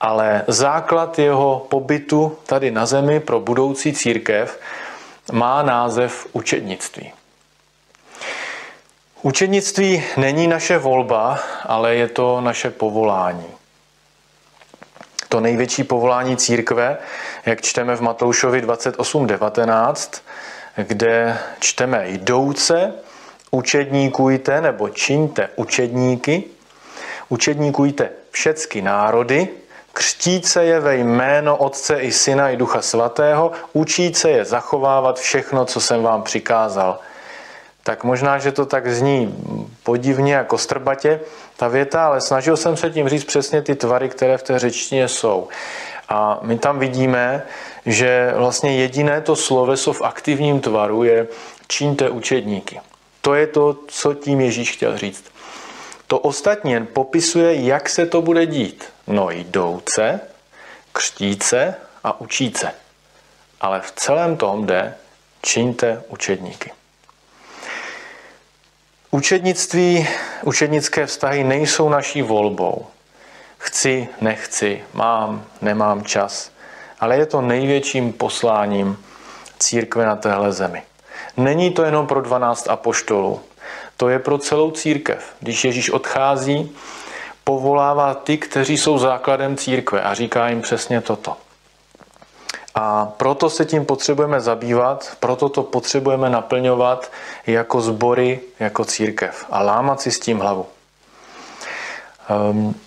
Ale 0.00 0.44
základ 0.46 1.18
jeho 1.18 1.66
pobytu 1.68 2.36
tady 2.46 2.70
na 2.70 2.86
zemi 2.86 3.20
pro 3.20 3.40
budoucí 3.40 3.92
církev 3.92 4.60
má 5.32 5.62
název 5.62 6.26
učednictví. 6.32 7.12
Učednictví 9.22 10.04
není 10.16 10.46
naše 10.46 10.78
volba, 10.78 11.38
ale 11.62 11.94
je 11.94 12.08
to 12.08 12.40
naše 12.40 12.70
povolání 12.70 13.53
to 15.34 15.40
největší 15.40 15.84
povolání 15.84 16.36
církve, 16.36 16.98
jak 17.46 17.62
čteme 17.62 17.96
v 17.96 18.00
Matoušovi 18.00 18.62
28.19, 18.62 20.20
kde 20.76 21.38
čteme 21.58 22.08
jdouce, 22.08 22.92
učedníkujte 23.50 24.60
nebo 24.60 24.88
čiňte 24.88 25.48
učedníky, 25.56 26.44
učedníkujte 27.28 28.10
všecky 28.30 28.82
národy, 28.82 29.48
křtíce 29.92 30.64
je 30.64 30.80
ve 30.80 30.96
jméno 30.96 31.56
Otce 31.56 32.00
i 32.00 32.12
Syna 32.12 32.50
i 32.50 32.56
Ducha 32.56 32.82
Svatého, 32.82 33.52
učíce 33.72 34.30
je 34.30 34.44
zachovávat 34.44 35.18
všechno, 35.18 35.64
co 35.64 35.80
jsem 35.80 36.02
vám 36.02 36.22
přikázal– 36.22 36.98
tak 37.84 38.04
možná, 38.04 38.38
že 38.38 38.52
to 38.52 38.66
tak 38.66 38.88
zní 38.88 39.34
podivně 39.84 40.38
a 40.38 40.44
kostrbatě, 40.44 41.20
ta 41.56 41.68
věta, 41.68 42.06
ale 42.06 42.20
snažil 42.20 42.56
jsem 42.56 42.76
se 42.76 42.90
tím 42.90 43.08
říct 43.08 43.24
přesně 43.24 43.62
ty 43.62 43.74
tvary, 43.74 44.08
které 44.08 44.38
v 44.38 44.42
té 44.42 44.58
řečtině 44.58 45.08
jsou. 45.08 45.48
A 46.08 46.38
my 46.42 46.58
tam 46.58 46.78
vidíme, 46.78 47.42
že 47.86 48.32
vlastně 48.36 48.76
jediné 48.76 49.20
to 49.20 49.36
sloveso 49.36 49.92
v 49.92 50.02
aktivním 50.02 50.60
tvaru 50.60 51.04
je 51.04 51.26
čiňte 51.66 52.10
učedníky. 52.10 52.80
To 53.20 53.34
je 53.34 53.46
to, 53.46 53.76
co 53.88 54.14
tím 54.14 54.40
Ježíš 54.40 54.72
chtěl 54.72 54.98
říct. 54.98 55.24
To 56.06 56.18
ostatně 56.18 56.80
popisuje, 56.80 57.54
jak 57.54 57.88
se 57.88 58.06
to 58.06 58.22
bude 58.22 58.46
dít. 58.46 58.84
No 59.06 59.30
jdouce, 59.30 60.20
křtíce 60.92 61.74
a 62.04 62.20
učíce. 62.20 62.72
Ale 63.60 63.80
v 63.80 63.92
celém 63.92 64.36
tom 64.36 64.66
jde 64.66 64.94
čiňte 65.42 66.02
učedníky. 66.08 66.70
Učednictví, 69.14 70.08
učednické 70.42 71.06
vztahy 71.06 71.44
nejsou 71.44 71.88
naší 71.88 72.22
volbou. 72.22 72.86
Chci, 73.58 74.08
nechci, 74.20 74.84
mám, 74.94 75.44
nemám 75.62 76.04
čas. 76.04 76.50
Ale 77.00 77.16
je 77.16 77.26
to 77.26 77.40
největším 77.40 78.12
posláním 78.12 78.98
církve 79.58 80.06
na 80.06 80.16
téhle 80.16 80.52
zemi. 80.52 80.82
Není 81.36 81.70
to 81.70 81.82
jenom 81.82 82.06
pro 82.06 82.20
12 82.20 82.68
apoštolů. 82.68 83.40
To 83.96 84.08
je 84.08 84.18
pro 84.18 84.38
celou 84.38 84.70
církev. 84.70 85.34
Když 85.40 85.64
Ježíš 85.64 85.90
odchází, 85.90 86.72
povolává 87.44 88.14
ty, 88.14 88.38
kteří 88.38 88.78
jsou 88.78 88.98
základem 88.98 89.56
církve 89.56 90.02
a 90.02 90.14
říká 90.14 90.48
jim 90.48 90.62
přesně 90.62 91.00
toto. 91.00 91.36
A 92.74 93.06
proto 93.16 93.50
se 93.50 93.64
tím 93.64 93.86
potřebujeme 93.86 94.40
zabývat, 94.40 95.16
proto 95.20 95.48
to 95.48 95.62
potřebujeme 95.62 96.30
naplňovat 96.30 97.10
jako 97.46 97.80
sbory, 97.80 98.40
jako 98.60 98.84
církev 98.84 99.46
a 99.50 99.62
lámat 99.62 100.00
si 100.00 100.10
s 100.10 100.20
tím 100.20 100.40
hlavu. 100.40 100.66
Um, 102.50 102.80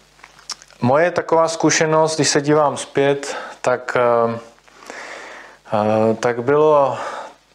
moje 0.81 1.11
taková 1.11 1.47
zkušenost, 1.47 2.15
když 2.15 2.29
se 2.29 2.41
dívám 2.41 2.77
zpět, 2.77 3.35
tak, 3.61 3.97
uh, 4.27 6.15
tak 6.15 6.43
bylo 6.43 6.97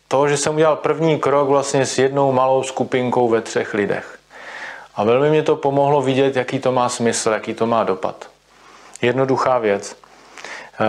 to, 0.09 0.29
že 0.29 0.37
jsem 0.37 0.55
udělal 0.55 0.77
první 0.77 1.19
krok 1.19 1.49
vlastně 1.49 1.87
s 1.87 1.99
jednou 1.99 2.33
malou 2.33 2.63
skupinkou 2.63 3.29
ve 3.29 3.41
třech 3.41 3.75
lidech. 3.75 4.19
A 4.95 5.05
velmi 5.05 5.31
mě 5.31 5.43
to 5.43 5.57
pomohlo 5.57 6.03
vidět, 6.03 6.37
jaký 6.37 6.59
to 6.59 6.73
má 6.73 6.89
smysl, 6.89 7.31
jaký 7.31 7.55
to 7.55 7.67
má 7.67 7.85
dopad. 7.85 8.31
Jednoduchá 9.03 9.59
věc. 9.59 10.02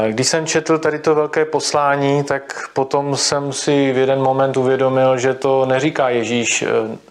Když 0.09 0.27
jsem 0.27 0.45
četl 0.45 0.77
tady 0.77 0.99
to 0.99 1.15
velké 1.15 1.45
poslání, 1.45 2.23
tak 2.23 2.69
potom 2.73 3.17
jsem 3.17 3.53
si 3.53 3.93
v 3.93 3.97
jeden 3.97 4.19
moment 4.21 4.57
uvědomil, 4.57 5.17
že 5.17 5.33
to 5.33 5.65
neříká 5.65 6.09
Ježíš 6.09 6.61
eh, 6.61 6.67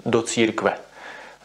do 0.07 0.23
církve. 0.23 0.73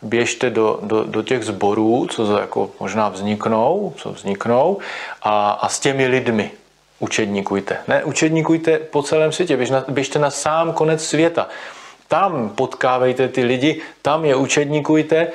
Běžte 0.01 0.49
do, 0.49 0.79
do, 0.81 1.03
do 1.03 1.23
těch 1.23 1.43
zborů, 1.43 2.07
co 2.11 2.37
jako 2.37 2.69
možná 2.79 3.09
vzniknou, 3.09 3.93
co 3.97 4.11
vzniknou, 4.11 4.77
a, 5.21 5.51
a 5.51 5.69
s 5.69 5.79
těmi 5.79 6.07
lidmi 6.07 6.51
učedníkujte. 6.99 7.77
Ne, 7.87 8.03
učedníkujte 8.03 8.77
po 8.79 9.03
celém 9.03 9.31
světě, 9.31 9.57
běž 9.57 9.69
na, 9.69 9.85
běžte 9.87 10.19
na 10.19 10.29
sám 10.29 10.73
konec 10.73 11.05
světa. 11.05 11.47
Tam 12.07 12.49
potkávejte 12.49 13.27
ty 13.27 13.43
lidi, 13.43 13.81
tam 14.01 14.25
je 14.25 14.35
učedníkujte 14.35 15.27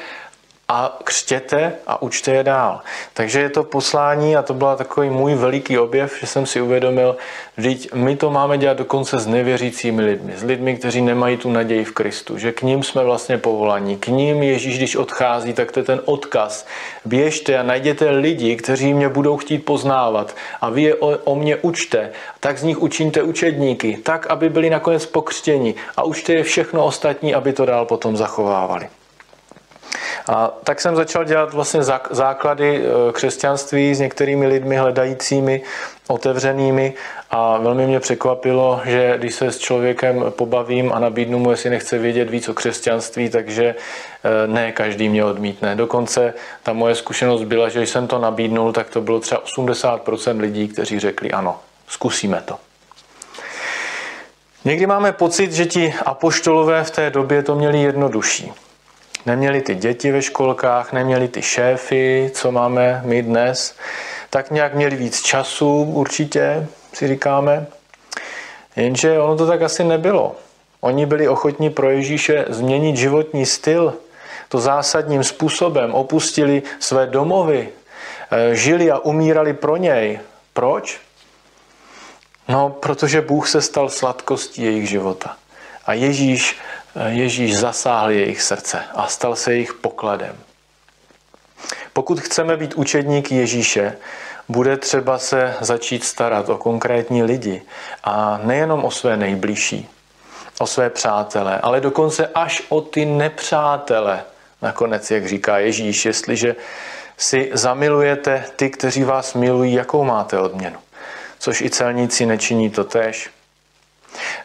a 0.73 0.99
křtěte 1.05 1.73
a 1.87 2.02
učte 2.02 2.31
je 2.31 2.45
dál. 2.45 2.81
Takže 3.14 3.41
je 3.41 3.49
to 3.49 3.62
poslání 3.62 4.37
a 4.37 4.43
to 4.43 4.55
byla 4.55 4.76
takový 4.76 5.11
můj 5.11 5.35
veliký 5.35 5.79
objev, 5.79 6.21
že 6.21 6.26
jsem 6.26 6.47
si 6.47 6.61
uvědomil, 6.61 7.17
že 7.59 7.75
my 7.95 8.17
to 8.17 8.31
máme 8.31 8.59
dělat 8.59 8.76
dokonce 8.76 9.19
s 9.19 9.26
nevěřícími 9.26 10.02
lidmi, 10.02 10.33
s 10.37 10.43
lidmi, 10.43 10.76
kteří 10.76 11.02
nemají 11.02 11.37
tu 11.37 11.50
naději 11.50 11.85
v 11.85 11.93
Kristu, 11.93 12.38
že 12.38 12.52
k 12.52 12.62
ním 12.62 12.83
jsme 12.83 13.05
vlastně 13.05 13.38
povolaní. 13.38 13.97
K 13.97 14.07
ním 14.07 14.43
Ježíš, 14.43 14.76
když 14.76 14.97
odchází, 14.97 15.52
tak 15.52 15.73
to 15.73 15.81
je 15.81 15.85
ten 15.85 16.00
odkaz. 16.05 16.67
Běžte 17.05 17.59
a 17.59 17.62
najděte 17.62 18.11
lidi, 18.11 18.57
kteří 18.57 18.95
mě 18.95 19.09
budou 19.09 19.37
chtít 19.37 19.59
poznávat 19.59 20.37
a 20.61 20.71
vy 20.71 20.83
je 20.83 20.95
o, 20.95 21.19
o 21.25 21.35
mě 21.35 21.57
učte, 21.57 22.11
tak 22.41 22.59
z 22.59 22.62
nich 22.62 22.83
učiňte 22.83 23.23
učedníky, 23.23 23.99
tak, 24.02 24.26
aby 24.26 24.49
byli 24.49 24.71
nakonec 24.71 25.07
pokřtěni 25.07 25.75
a 25.97 26.02
učte 26.02 26.33
je 26.33 26.43
všechno 26.43 26.85
ostatní, 26.85 27.35
aby 27.35 27.52
to 27.52 27.67
dál 27.67 27.85
potom 27.85 28.17
zachovávali. 28.17 29.01
A 30.28 30.52
tak 30.64 30.80
jsem 30.80 30.96
začal 30.96 31.25
dělat 31.25 31.52
vlastně 31.52 31.80
základy 32.11 32.76
e, 32.76 33.12
křesťanství 33.12 33.94
s 33.94 34.00
některými 34.00 34.46
lidmi 34.46 34.76
hledajícími, 34.76 35.62
otevřenými 36.08 36.94
a 37.30 37.58
velmi 37.58 37.87
mě 37.87 38.00
překvapilo, 38.00 38.80
že 38.84 39.14
když 39.18 39.34
se 39.34 39.52
s 39.52 39.58
člověkem 39.58 40.25
pobavím 40.30 40.92
a 40.92 40.99
nabídnu 40.99 41.38
mu, 41.38 41.50
jestli 41.50 41.70
nechce 41.70 41.99
vědět 41.99 42.30
víc 42.30 42.49
o 42.49 42.54
křesťanství, 42.54 43.30
takže 43.30 43.64
e, 43.64 44.46
ne 44.46 44.72
každý 44.72 45.08
mě 45.08 45.25
odmítne. 45.25 45.76
Dokonce 45.76 46.34
ta 46.62 46.72
moje 46.72 46.94
zkušenost 46.94 47.44
byla, 47.44 47.68
že 47.68 47.78
když 47.78 47.90
jsem 47.90 48.06
to 48.06 48.18
nabídnul, 48.18 48.72
tak 48.72 48.90
to 48.90 49.00
bylo 49.00 49.20
třeba 49.20 49.42
80% 49.44 50.40
lidí, 50.40 50.68
kteří 50.68 50.99
řekli 50.99 51.32
ano, 51.32 51.58
zkusíme 51.88 52.42
to. 52.44 52.58
Někdy 54.64 54.87
máme 54.87 55.12
pocit, 55.12 55.52
že 55.52 55.66
ti 55.66 55.94
apoštolové 56.06 56.84
v 56.84 56.90
té 56.90 57.11
době 57.11 57.42
to 57.42 57.54
měli 57.54 57.82
jednodušší 57.82 58.52
neměli 59.26 59.61
ty 59.61 59.75
děti 59.75 60.12
ve 60.12 60.23
školkách, 60.23 60.93
neměli 60.93 61.29
ty 61.29 61.43
šéfy, 61.43 62.31
co 62.35 62.52
máme 62.52 63.02
my 63.05 63.23
dnes, 63.23 63.75
tak 64.31 64.50
nějak 64.50 64.75
měli 64.75 64.97
víc 64.97 65.23
času 65.23 65.83
určitě, 65.83 66.67
si 66.93 67.09
říkáme. 67.09 67.67
Jenže 68.76 69.19
ono 69.19 69.37
to 69.37 69.47
tak 69.47 69.62
asi 69.62 69.85
nebylo. 69.85 70.37
Oni 70.81 71.07
byli 71.07 71.29
ochotní 71.29 71.71
pro 71.71 71.91
Ježíše 71.91 72.45
změnit 72.49 72.97
životní 72.97 73.47
styl, 73.47 73.95
to 74.49 74.61
zásadním 74.61 75.25
způsobem, 75.25 75.95
opustili 75.95 76.62
své 76.81 77.07
domovy, 77.07 77.69
eh, 78.31 78.57
žili 78.57 78.91
a 78.91 78.99
umírali 78.99 79.52
pro 79.52 79.76
něj. 79.76 80.21
Proč? 80.52 81.00
No, 82.49 82.71
protože 82.71 83.21
Bůh 83.21 83.49
se 83.49 83.61
stal 83.61 83.88
sladkostí 83.88 84.62
jejich 84.62 84.88
života. 84.88 85.37
A 85.87 85.93
Ježíš, 85.93 86.59
Ježíš 87.06 87.58
zasáhl 87.58 88.11
jejich 88.11 88.42
srdce 88.42 88.84
a 88.94 89.06
stal 89.06 89.37
se 89.37 89.52
jejich 89.52 89.75
pokladem. 89.75 90.37
Pokud 91.92 92.20
chceme 92.20 92.56
být 92.56 92.75
učedníky 92.75 93.34
Ježíše, 93.34 93.96
bude 94.49 94.76
třeba 94.76 95.18
se 95.18 95.54
začít 95.61 96.04
starat 96.04 96.49
o 96.49 96.58
konkrétní 96.58 97.22
lidi 97.22 97.62
a 98.04 98.40
nejenom 98.42 98.84
o 98.84 98.90
své 98.90 99.16
nejbližší, 99.16 99.88
o 100.61 100.66
své 100.66 100.90
přátele, 100.90 101.58
ale 101.58 101.80
dokonce 101.80 102.26
až 102.34 102.62
o 102.68 102.80
ty 102.80 103.04
nepřátele. 103.04 104.25
Nakonec, 104.62 105.11
jak 105.11 105.26
říká 105.26 105.58
Ježíš, 105.58 106.04
jestliže 106.04 106.56
si 107.16 107.50
zamilujete 107.52 108.44
ty, 108.56 108.70
kteří 108.70 109.04
vás 109.04 109.34
milují, 109.34 109.72
jakou 109.72 110.04
máte 110.04 110.38
odměnu. 110.38 110.78
Což 111.38 111.61
i 111.61 111.70
celníci 111.70 112.26
nečiní 112.26 112.70
to 112.70 112.84
tež. 112.84 113.30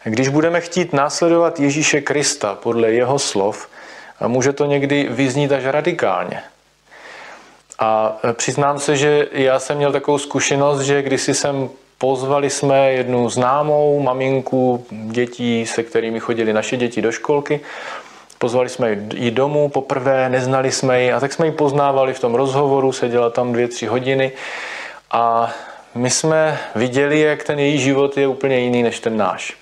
Když 0.04 0.28
budeme 0.28 0.60
chtít 0.60 0.92
následovat 0.92 1.60
Ježíše 1.60 2.00
Krista 2.00 2.54
podle 2.54 2.92
jeho 2.92 3.18
slov, 3.18 3.68
může 4.26 4.52
to 4.52 4.64
někdy 4.64 5.08
vyznít 5.10 5.52
až 5.52 5.64
radikálně. 5.64 6.42
A 7.78 8.16
přiznám 8.32 8.78
se, 8.78 8.96
že 8.96 9.26
já 9.32 9.58
jsem 9.58 9.76
měl 9.76 9.92
takovou 9.92 10.18
zkušenost, 10.18 10.80
že 10.80 11.02
když 11.02 11.22
jsem 11.22 11.70
pozvali 11.98 12.50
jsme 12.50 12.92
jednu 12.92 13.30
známou 13.30 14.00
maminku 14.00 14.86
dětí, 14.90 15.66
se 15.66 15.82
kterými 15.82 16.20
chodili 16.20 16.52
naše 16.52 16.76
děti 16.76 17.02
do 17.02 17.12
školky. 17.12 17.60
Pozvali 18.38 18.68
jsme 18.68 18.96
ji 19.14 19.30
domů 19.30 19.68
poprvé, 19.68 20.28
neznali 20.28 20.72
jsme 20.72 21.02
ji 21.02 21.12
a 21.12 21.20
tak 21.20 21.32
jsme 21.32 21.46
ji 21.46 21.52
poznávali 21.52 22.14
v 22.14 22.20
tom 22.20 22.34
rozhovoru, 22.34 22.92
seděla 22.92 23.30
tam 23.30 23.52
dvě, 23.52 23.68
tři 23.68 23.86
hodiny 23.86 24.32
a 25.10 25.52
my 25.98 26.10
jsme 26.10 26.58
viděli, 26.74 27.20
jak 27.20 27.44
ten 27.44 27.58
její 27.58 27.78
život 27.78 28.16
je 28.16 28.26
úplně 28.26 28.58
jiný 28.58 28.82
než 28.82 29.00
ten 29.00 29.16
náš. 29.16 29.56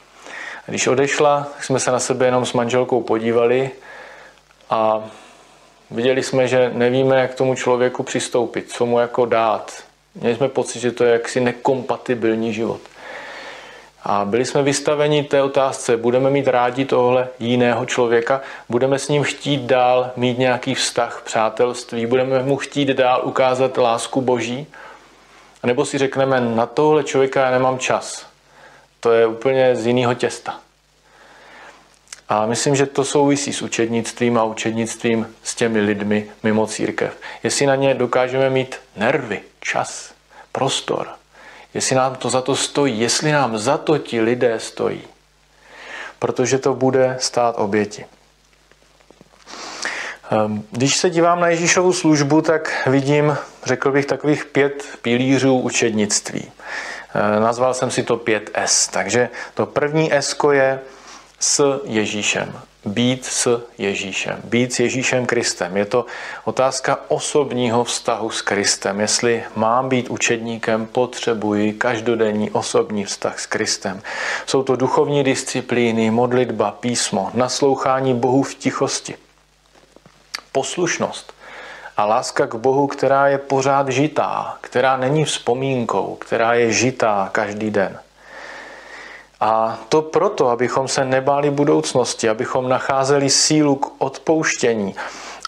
Když 0.67 0.87
odešla, 0.87 1.49
jsme 1.61 1.81
se 1.81 1.91
na 1.91 1.99
sebe 1.99 2.27
jenom 2.27 2.47
s 2.47 2.53
manželkou 2.53 3.01
podívali 3.01 3.71
a 4.71 5.05
viděli 5.91 6.23
jsme, 6.23 6.49
že 6.49 6.71
nevíme, 6.75 7.21
jak 7.21 7.35
tomu 7.35 7.55
člověku 7.55 8.03
přistoupit, 8.03 8.71
co 8.71 8.87
mu 8.87 8.99
jako 8.99 9.27
dát. 9.27 9.83
Měli 10.15 10.37
jsme 10.37 10.49
pocit, 10.49 10.81
že 10.81 10.93
to 10.93 11.05
je 11.05 11.13
jaksi 11.13 11.41
nekompatibilní 11.41 12.53
život. 12.53 12.81
A 14.05 14.25
byli 14.25 14.45
jsme 14.45 14.63
vystaveni 14.63 15.25
té 15.25 15.43
otázce, 15.43 15.97
budeme 15.97 16.31
mít 16.31 16.49
rádi 16.49 16.85
tohle 16.85 17.29
jiného 17.39 17.87
člověka, 17.87 18.41
budeme 18.69 18.99
s 18.99 19.09
ním 19.09 19.23
chtít 19.23 19.61
dál 19.61 20.11
mít 20.17 20.39
nějaký 20.39 20.75
vztah, 20.75 21.23
přátelství, 21.25 22.07
budeme 22.07 22.43
mu 22.43 22.57
chtít 22.57 22.89
dál 22.89 23.21
ukázat 23.25 23.77
lásku 23.77 24.21
Boží, 24.21 24.67
nebo 25.67 25.85
si 25.85 25.99
řekneme, 25.99 26.41
na 26.41 26.67
tohle 26.67 27.05
člověka 27.05 27.45
já 27.45 27.51
nemám 27.51 27.79
čas. 27.79 28.27
To 29.01 29.13
je 29.13 29.27
úplně 29.27 29.77
z 29.77 29.87
jiného 29.87 30.15
těsta. 30.15 30.61
A 32.29 32.47
myslím, 32.47 32.77
že 32.77 32.87
to 32.87 33.05
souvisí 33.05 33.53
s 33.53 33.63
učednictvím 33.63 34.39
a 34.39 34.45
učednictvím 34.45 35.35
s 35.43 35.55
těmi 35.55 35.81
lidmi 35.81 36.31
mimo 36.43 36.67
církev. 36.67 37.19
Jestli 37.43 37.67
na 37.67 37.77
ně 37.77 37.95
dokážeme 37.95 38.51
mít 38.51 38.77
nervy, 38.97 39.41
čas, 39.61 40.15
prostor, 40.53 41.09
jestli 41.75 41.97
nám 41.97 42.15
to 42.15 42.31
za 42.31 42.43
to 42.43 42.57
stojí, 42.57 43.01
jestli 43.01 43.33
nám 43.33 43.59
za 43.59 43.79
to 43.79 43.99
ti 43.99 44.21
lidé 44.21 44.61
stojí. 44.61 45.03
Protože 46.19 46.59
to 46.59 46.75
bude 46.75 47.17
stát 47.21 47.55
oběti. 47.59 48.05
Ehm, 50.31 50.65
když 50.71 50.97
se 50.97 51.11
dívám 51.11 51.41
na 51.41 51.49
Ježíšovu 51.49 51.93
službu, 51.93 52.43
tak 52.43 52.83
vidím, 52.87 53.37
řekl 53.65 53.93
bych, 53.93 54.07
takových 54.07 54.45
pět 54.45 54.85
pilířů 55.03 55.59
učednictví. 55.59 56.53
Ehm, 57.15 57.43
nazval 57.43 57.75
jsem 57.75 57.91
si 57.91 58.03
to 58.03 58.17
5S. 58.17 58.91
Takže 58.91 59.29
to 59.55 59.67
první 59.67 60.13
S 60.13 60.37
je 60.53 60.81
s 61.41 61.81
Ježíšem. 61.85 62.53
Být 62.85 63.25
s 63.25 63.63
Ježíšem. 63.79 64.41
Být 64.45 64.73
s 64.73 64.81
Ježíšem 64.81 65.27
Kristem. 65.27 65.77
Je 65.77 65.85
to 65.85 66.07
otázka 66.45 66.99
osobního 67.09 67.85
vztahu 67.85 68.31
s 68.31 68.43
Kristem. 68.43 69.01
Jestli 69.01 69.45
mám 69.57 69.89
být 69.89 70.11
učedníkem, 70.11 70.87
potřebuji 70.87 71.73
každodenní 71.73 72.51
osobní 72.51 73.05
vztah 73.05 73.41
s 73.41 73.47
Kristem. 73.47 74.03
Jsou 74.47 74.63
to 74.63 74.77
duchovní 74.77 75.25
disciplíny, 75.25 76.11
modlitba, 76.11 76.71
písmo, 76.71 77.31
naslouchání 77.35 78.15
Bohu 78.15 78.43
v 78.43 78.55
tichosti 78.55 79.15
poslušnost 80.57 81.33
a 81.97 82.05
láska 82.05 82.47
k 82.47 82.55
Bohu, 82.55 82.87
která 82.87 83.29
je 83.29 83.39
pořád 83.39 83.89
žitá, 83.89 84.57
která 84.61 84.97
není 84.97 85.25
vzpomínkou, 85.25 86.17
která 86.21 86.55
je 86.55 86.73
žitá 86.73 87.29
každý 87.33 87.71
den. 87.71 87.99
A 89.41 89.79
to 89.89 90.03
proto, 90.03 90.49
abychom 90.49 90.89
se 90.89 91.05
nebáli 91.05 91.51
budoucnosti, 91.51 92.29
abychom 92.29 92.69
nacházeli 92.69 93.31
sílu 93.31 93.77
k 93.77 93.93
odpouštění, 93.99 94.95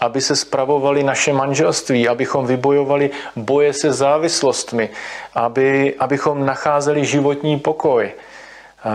aby 0.01 0.21
se 0.21 0.35
spravovali 0.35 1.03
naše 1.03 1.33
manželství, 1.33 2.07
abychom 2.07 2.45
vybojovali 2.45 3.09
boje 3.35 3.73
se 3.73 3.93
závislostmi, 3.93 4.89
aby, 5.33 5.95
abychom 5.99 6.45
nacházeli 6.45 7.05
životní 7.05 7.59
pokoj, 7.59 8.11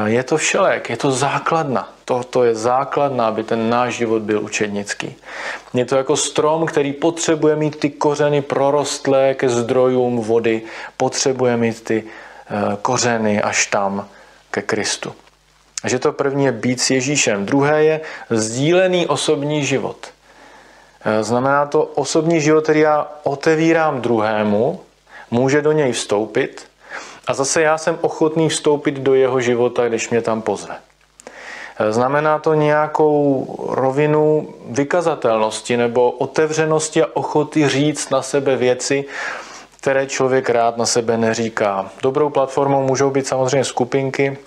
je 0.07 0.23
to 0.23 0.37
všelek, 0.37 0.91
je 0.91 0.97
to 0.97 1.11
základna. 1.11 1.93
To 2.05 2.45
je 2.45 2.55
základna, 2.55 3.27
aby 3.27 3.45
ten 3.45 3.71
náš 3.71 3.95
život 3.95 4.23
byl 4.23 4.43
učednický. 4.43 5.17
Je 5.75 5.85
to 5.85 5.97
jako 5.97 6.17
strom, 6.17 6.67
který 6.67 6.93
potřebuje 6.93 7.57
mít 7.57 7.77
ty 7.77 7.91
kořeny 7.91 8.43
prorostlé 8.43 9.35
ke 9.35 9.49
zdrojům 9.49 10.21
vody, 10.21 10.63
potřebuje 10.97 11.57
mít 11.57 11.85
ty 11.85 12.05
eh, 12.05 12.77
kořeny 12.83 13.43
až 13.43 13.67
tam 13.67 14.09
ke 14.51 14.63
Kristu. 14.63 15.15
Takže 15.83 15.99
to 15.99 16.13
první 16.13 16.45
je 16.45 16.53
být 16.53 16.81
s 16.81 16.91
Ježíšem. 16.91 17.47
Druhé 17.47 17.85
je 17.85 18.01
sdílený 18.31 19.07
osobní 19.07 19.65
život. 19.65 20.09
Eh, 21.05 21.25
znamená 21.25 21.67
to 21.67 21.83
osobní 21.83 22.41
život, 22.41 22.65
který 22.65 22.81
já 22.81 23.09
otevírám 23.23 24.01
druhému, 24.01 24.81
může 25.31 25.63
do 25.63 25.73
něj 25.73 25.93
vstoupit, 25.93 26.67
a 27.27 27.35
zase 27.35 27.63
já 27.63 27.79
jsem 27.79 27.99
ochotný 28.01 28.49
vstoupit 28.49 28.95
do 28.95 29.15
jeho 29.15 29.41
života, 29.41 29.89
když 29.89 30.11
mě 30.11 30.23
tam 30.23 30.43
pozve. 30.43 30.77
Znamená 31.91 32.39
to 32.39 32.55
nějakou 32.55 33.47
rovinu 33.69 34.55
vykazatelnosti 34.67 35.77
nebo 35.77 36.11
otevřenosti 36.11 37.03
a 37.03 37.07
ochoty 37.15 37.69
říct 37.69 38.11
na 38.11 38.23
sebe 38.23 38.57
věci, 38.57 39.05
které 39.81 40.07
člověk 40.07 40.51
rád 40.51 40.77
na 40.77 40.87
sebe 40.87 41.17
neříká. 41.17 41.91
Dobrou 42.03 42.31
platformou 42.31 42.83
můžou 42.83 43.11
být 43.11 43.27
samozřejmě 43.27 43.65
skupinky, 43.65 44.39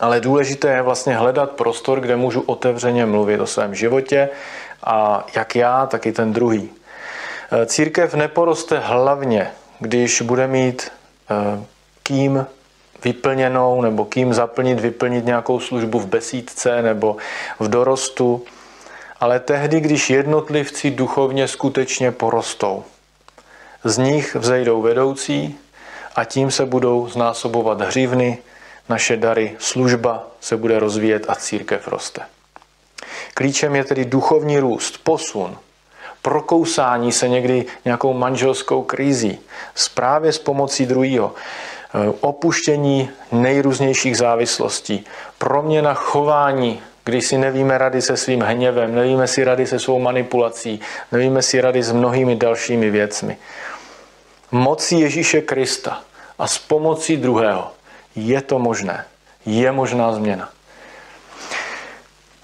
ale 0.00 0.20
důležité 0.20 0.68
je 0.72 0.82
vlastně 0.82 1.16
hledat 1.16 1.50
prostor, 1.50 2.00
kde 2.00 2.16
můžu 2.16 2.40
otevřeně 2.40 3.06
mluvit 3.06 3.40
o 3.40 3.46
svém 3.46 3.74
životě 3.74 4.28
a 4.84 5.26
jak 5.34 5.56
já, 5.56 5.86
tak 5.86 6.06
i 6.06 6.12
ten 6.12 6.32
druhý. 6.32 6.70
Církev 7.66 8.14
neporoste 8.14 8.78
hlavně, 8.78 9.50
když 9.78 10.22
bude 10.22 10.46
mít 10.46 10.92
eh, 11.30 11.64
kým 12.10 12.46
vyplněnou 13.04 13.82
nebo 13.82 14.04
kým 14.04 14.34
zaplnit, 14.34 14.80
vyplnit 14.80 15.24
nějakou 15.24 15.60
službu 15.60 15.98
v 15.98 16.06
besídce 16.06 16.82
nebo 16.82 17.16
v 17.60 17.68
dorostu, 17.68 18.44
ale 19.20 19.40
tehdy, 19.40 19.80
když 19.80 20.10
jednotlivci 20.10 20.90
duchovně 20.90 21.48
skutečně 21.48 22.12
porostou. 22.12 22.84
Z 23.84 23.98
nich 23.98 24.34
vzejdou 24.34 24.82
vedoucí 24.82 25.58
a 26.16 26.24
tím 26.24 26.50
se 26.50 26.66
budou 26.66 27.08
znásobovat 27.08 27.80
hřívny, 27.80 28.38
naše 28.88 29.16
dary, 29.16 29.56
služba 29.58 30.26
se 30.40 30.56
bude 30.56 30.78
rozvíjet 30.78 31.24
a 31.28 31.34
církev 31.34 31.88
roste. 31.88 32.22
Klíčem 33.34 33.76
je 33.76 33.84
tedy 33.84 34.04
duchovní 34.04 34.58
růst, 34.58 35.00
posun, 35.04 35.58
prokousání 36.22 37.12
se 37.12 37.28
někdy 37.28 37.66
nějakou 37.84 38.12
manželskou 38.12 38.82
krizí, 38.82 39.38
právě 39.94 40.32
s 40.32 40.38
pomocí 40.38 40.86
druhého. 40.86 41.34
Eh, 41.94 42.12
opuštění 42.20 43.10
nejrůznějších 43.32 44.16
závislostí, 44.16 45.04
proměna 45.38 45.94
chování, 45.94 46.82
když 47.04 47.26
si 47.26 47.38
nevíme 47.38 47.78
rady 47.78 48.02
se 48.02 48.16
svým 48.16 48.40
hněvem, 48.40 48.94
nevíme 48.94 49.26
si 49.26 49.44
rady 49.44 49.66
se 49.66 49.78
svou 49.78 49.98
manipulací, 49.98 50.80
nevíme 51.12 51.42
si 51.42 51.60
rady 51.60 51.82
s 51.82 51.92
mnohými 51.92 52.36
dalšími 52.36 52.90
věcmi. 52.90 53.36
Mocí 54.52 55.00
Ježíše 55.00 55.40
Krista 55.40 56.00
a 56.38 56.46
s 56.46 56.58
pomocí 56.58 57.16
druhého 57.16 57.72
je 58.16 58.42
to 58.42 58.58
možné. 58.58 59.04
Je 59.46 59.72
možná 59.72 60.12
změna. 60.12 60.48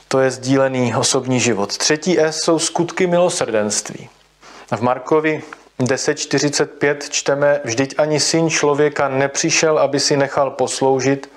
to 0.09 0.21
je 0.21 0.31
sdílený 0.31 0.95
osobní 0.95 1.41
život. 1.41 1.77
Třetí 1.77 2.21
S 2.21 2.43
jsou 2.43 2.59
skutky 2.59 3.07
milosrdenství. 3.07 4.09
V 4.77 4.81
Markovi 4.81 5.43
10.45 5.81 6.97
čteme, 7.11 7.61
vždyť 7.65 7.95
ani 7.99 8.21
syn 8.21 8.51
člověka 8.51 9.09
nepřišel, 9.09 9.79
aby 9.79 10.01
si 10.01 10.17
nechal 10.17 10.51
posloužit, 10.51 11.31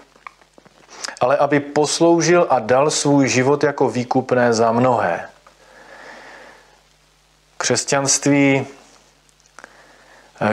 ale 1.19 1.37
aby 1.37 1.59
posloužil 1.59 2.47
a 2.49 2.59
dal 2.59 2.91
svůj 2.91 3.27
život 3.27 3.63
jako 3.63 3.89
výkupné 3.89 4.53
za 4.53 4.71
mnohé. 4.71 5.29
Křesťanství, 7.57 8.67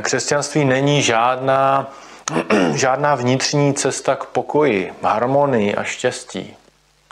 křesťanství 0.03 0.65
není 0.65 1.03
žádná, 1.03 1.93
žádná 2.75 3.15
vnitřní 3.15 3.75
cesta 3.75 4.17
k 4.17 4.27
pokoji, 4.27 4.95
harmonii 5.03 5.75
a 5.75 5.85
štěstí. 5.85 6.57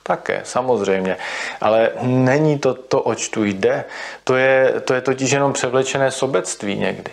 Také, 0.07 0.40
samozřejmě. 0.45 1.17
Ale 1.61 1.90
není 2.03 2.59
to 2.59 2.75
to, 2.75 3.01
oč 3.01 3.29
tu 3.29 3.45
jde. 3.45 3.85
To 4.25 4.37
je, 4.37 4.75
to 4.85 4.95
je 4.95 5.01
totiž 5.01 5.31
jenom 5.31 5.53
převlečené 5.53 6.11
sobectví 6.11 6.77
někdy. 6.77 7.11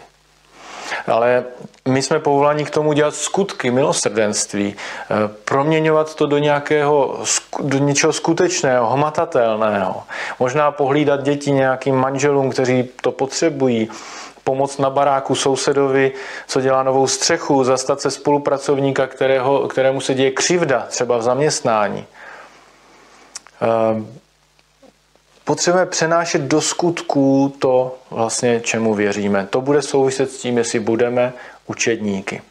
Ale 1.08 1.44
my 1.88 2.02
jsme 2.02 2.20
povoláni 2.20 2.66
k 2.66 2.70
tomu 2.70 2.94
dělat 2.94 3.16
skutky, 3.16 3.72
milosrdenství, 3.72 4.76
eh, 4.76 5.16
proměňovat 5.46 6.16
to 6.16 6.26
do 6.26 6.38
nějakého, 6.38 7.24
do 7.60 7.78
něčeho 7.78 8.14
skutečného, 8.14 8.90
hmatatelného. 8.90 10.04
Možná 10.40 10.72
pohlídat 10.72 11.24
děti 11.24 11.52
nějakým 11.52 11.96
manželům, 11.96 12.52
kteří 12.52 12.90
to 13.02 13.12
potřebují, 13.12 13.90
pomoct 14.44 14.78
na 14.78 14.90
baráku 14.90 15.36
sousedovi, 15.36 16.12
co 16.48 16.62
dělá 16.62 16.84
novou 16.84 17.08
střechu, 17.08 17.64
zastat 17.64 18.02
se 18.02 18.12
spolupracovníka, 18.12 19.08
kterého, 19.08 19.68
kterému 19.68 20.02
se 20.02 20.14
děje 20.14 20.32
křivda, 20.32 20.86
třeba 20.90 21.18
v 21.18 21.22
zaměstnání. 21.22 22.06
Ehm, 23.62 24.18
potřebujeme 25.46 25.90
přenášet 25.90 26.42
do 26.42 26.62
skutků 26.62 27.56
to, 27.60 27.96
vlastně, 28.10 28.60
čemu 28.60 28.94
věříme. 28.94 29.48
To 29.50 29.62
bude 29.62 29.82
souviset 29.82 30.32
s 30.32 30.38
tím, 30.38 30.58
jestli 30.58 30.80
budeme 30.80 31.34
učedníky. 31.68 32.42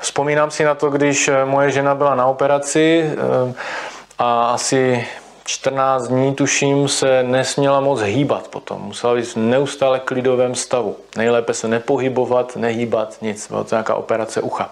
Vzpomínám 0.00 0.50
si 0.50 0.64
na 0.64 0.74
to, 0.74 0.90
když 0.90 1.28
eh, 1.28 1.44
moje 1.44 1.70
žena 1.70 1.94
byla 1.94 2.14
na 2.14 2.26
operaci 2.26 3.04
ehm, 3.04 3.54
a 4.18 4.44
asi 4.44 5.06
14 5.44 6.08
dní, 6.08 6.34
tuším, 6.34 6.88
se 6.88 7.22
nesměla 7.22 7.80
moc 7.80 8.00
hýbat 8.00 8.48
potom. 8.48 8.82
Musela 8.82 9.14
být 9.14 9.24
v 9.24 9.36
neustále 9.36 10.00
klidovém 10.00 10.54
stavu. 10.54 10.96
Nejlépe 11.16 11.54
se 11.54 11.68
nepohybovat, 11.68 12.56
nehýbat, 12.56 13.22
nic. 13.22 13.48
Byla 13.48 13.64
to 13.64 13.74
nějaká 13.74 13.94
operace 13.94 14.40
ucha. 14.40 14.70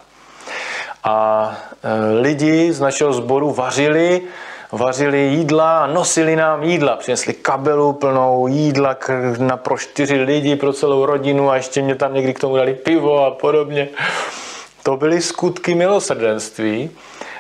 A 1.05 1.57
e, 1.83 2.21
lidi 2.21 2.73
z 2.73 2.81
našeho 2.81 3.13
sboru 3.13 3.53
vařili, 3.53 4.23
vařili 4.73 5.19
jídla 5.19 5.85
a 5.85 5.87
nosili 5.87 6.37
nám 6.37 6.63
jídla. 6.63 6.97
Přinesli 6.97 7.35
kabelu 7.35 7.93
plnou 7.93 8.47
jídla 8.47 8.97
na 9.39 9.57
pro 9.57 9.79
čtyři 9.79 10.23
lidi, 10.23 10.57
pro 10.57 10.73
celou 10.73 11.07
rodinu 11.07 11.51
a 11.51 11.57
ještě 11.57 11.83
mě 11.83 11.95
tam 11.95 12.15
někdy 12.15 12.35
k 12.35 12.41
tomu 12.41 12.57
dali 12.57 12.75
pivo 12.75 13.25
a 13.25 13.31
podobně. 13.31 13.89
To 14.83 14.97
byly 14.97 15.23
skutky 15.23 15.75
milosrdenství 15.75 16.91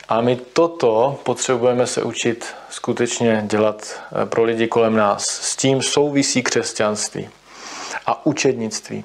a 0.09 0.21
my 0.21 0.37
toto 0.37 1.19
potřebujeme 1.23 1.87
se 1.87 2.03
učit 2.03 2.47
skutečně 2.71 3.43
dělat 3.47 4.01
e, 4.23 4.27
pro 4.27 4.43
lidi 4.43 4.69
kolem 4.69 4.97
nás. 4.97 5.25
S 5.25 5.57
tím 5.57 5.83
souvisí 5.83 6.43
křesťanství 6.43 7.29
a 8.07 8.27
učednictví. 8.27 9.05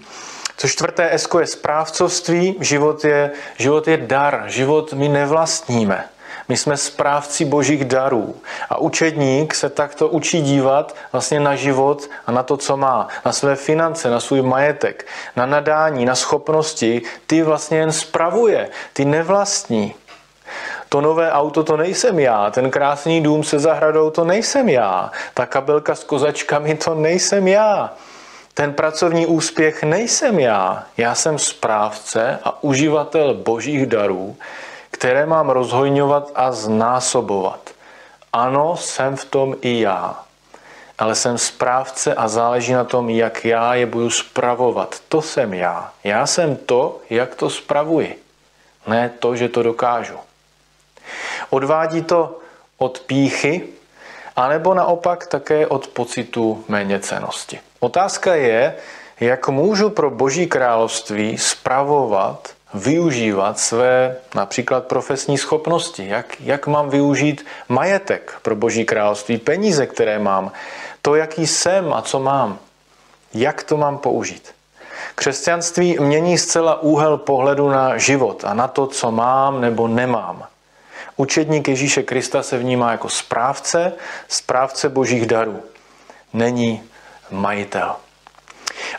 Co 0.57 0.67
čtvrté 0.67 1.13
esko 1.13 1.39
je 1.39 1.47
správcovství, 1.47 2.55
život 2.59 3.05
je, 3.05 3.31
život 3.57 3.87
je 3.87 3.97
dar, 3.97 4.43
život 4.47 4.93
my 4.93 5.09
nevlastníme. 5.09 6.05
My 6.47 6.57
jsme 6.57 6.77
správci 6.77 7.45
božích 7.45 7.85
darů. 7.85 8.35
A 8.69 8.77
učedník 8.77 9.55
se 9.55 9.69
takto 9.69 10.07
učí 10.07 10.41
dívat 10.41 10.95
vlastně 11.11 11.39
na 11.39 11.55
život 11.55 12.09
a 12.27 12.31
na 12.31 12.43
to, 12.43 12.57
co 12.57 12.77
má. 12.77 13.07
Na 13.25 13.31
své 13.31 13.55
finance, 13.55 14.09
na 14.09 14.19
svůj 14.19 14.41
majetek, 14.41 15.07
na 15.35 15.45
nadání, 15.45 16.05
na 16.05 16.15
schopnosti. 16.15 17.01
Ty 17.27 17.43
vlastně 17.43 17.77
jen 17.77 17.91
spravuje, 17.91 18.69
ty 18.93 19.05
nevlastní. 19.05 19.95
To 20.89 21.01
nové 21.01 21.31
auto 21.31 21.63
to 21.63 21.77
nejsem 21.77 22.19
já, 22.19 22.51
ten 22.51 22.71
krásný 22.71 23.23
dům 23.23 23.43
se 23.43 23.59
zahradou 23.59 24.09
to 24.09 24.23
nejsem 24.23 24.69
já, 24.69 25.11
ta 25.33 25.45
kabelka 25.45 25.95
s 25.95 26.03
kozačkami 26.03 26.75
to 26.75 26.95
nejsem 26.95 27.47
já. 27.47 27.93
Ten 28.57 28.73
pracovní 28.73 29.25
úspěch 29.25 29.83
nejsem 29.83 30.39
já. 30.39 30.83
Já 30.97 31.15
jsem 31.15 31.39
správce 31.39 32.39
a 32.43 32.63
uživatel 32.63 33.33
božích 33.33 33.85
darů, 33.85 34.35
které 34.91 35.25
mám 35.25 35.49
rozhojňovat 35.49 36.31
a 36.35 36.51
znásobovat. 36.51 37.69
Ano, 38.33 38.77
jsem 38.77 39.15
v 39.15 39.25
tom 39.25 39.55
i 39.61 39.79
já. 39.79 40.23
Ale 40.97 41.15
jsem 41.15 41.37
správce 41.37 42.13
a 42.13 42.27
záleží 42.27 42.73
na 42.73 42.83
tom, 42.83 43.09
jak 43.09 43.45
já 43.45 43.75
je 43.75 43.85
budu 43.85 44.09
spravovat. 44.09 44.95
To 45.09 45.21
jsem 45.21 45.53
já. 45.53 45.91
Já 46.03 46.27
jsem 46.27 46.55
to, 46.55 46.99
jak 47.09 47.35
to 47.35 47.49
spravuji. 47.49 48.23
Ne 48.87 49.11
to, 49.19 49.35
že 49.35 49.49
to 49.49 49.63
dokážu. 49.63 50.17
Odvádí 51.49 52.01
to 52.01 52.39
od 52.77 52.99
píchy, 52.99 53.67
anebo 54.35 54.73
naopak 54.73 55.27
také 55.27 55.67
od 55.67 55.87
pocitu 55.87 56.65
méněcenosti. 56.67 57.59
Otázka 57.85 58.35
je, 58.35 58.75
jak 59.19 59.47
můžu 59.47 59.89
pro 59.89 60.09
Boží 60.09 60.47
království 60.47 61.37
spravovat, 61.37 62.49
využívat 62.73 63.59
své 63.59 64.17
například 64.35 64.85
profesní 64.85 65.37
schopnosti. 65.37 66.07
Jak, 66.07 66.41
jak 66.41 66.67
mám 66.67 66.89
využít 66.89 67.45
majetek 67.69 68.33
pro 68.41 68.55
Boží 68.55 68.85
království, 68.85 69.37
peníze, 69.37 69.85
které 69.85 70.19
mám, 70.19 70.51
to, 71.01 71.15
jaký 71.15 71.47
jsem 71.47 71.93
a 71.93 72.01
co 72.01 72.19
mám. 72.19 72.57
Jak 73.33 73.63
to 73.63 73.77
mám 73.77 73.97
použít? 73.97 74.55
Křesťanství 75.15 75.97
mění 75.99 76.37
zcela 76.37 76.81
úhel 76.81 77.17
pohledu 77.17 77.69
na 77.69 77.97
život 77.97 78.45
a 78.45 78.53
na 78.53 78.67
to, 78.67 78.87
co 78.87 79.11
mám 79.11 79.61
nebo 79.61 79.87
nemám. 79.87 80.47
Učedník 81.17 81.67
Ježíše 81.67 82.03
Krista 82.03 82.43
se 82.43 82.57
vnímá 82.57 82.91
jako 82.91 83.09
správce, 83.09 83.93
správce 84.27 84.89
božích 84.89 85.25
darů. 85.25 85.63
Není 86.33 86.83
majitel. 87.31 87.95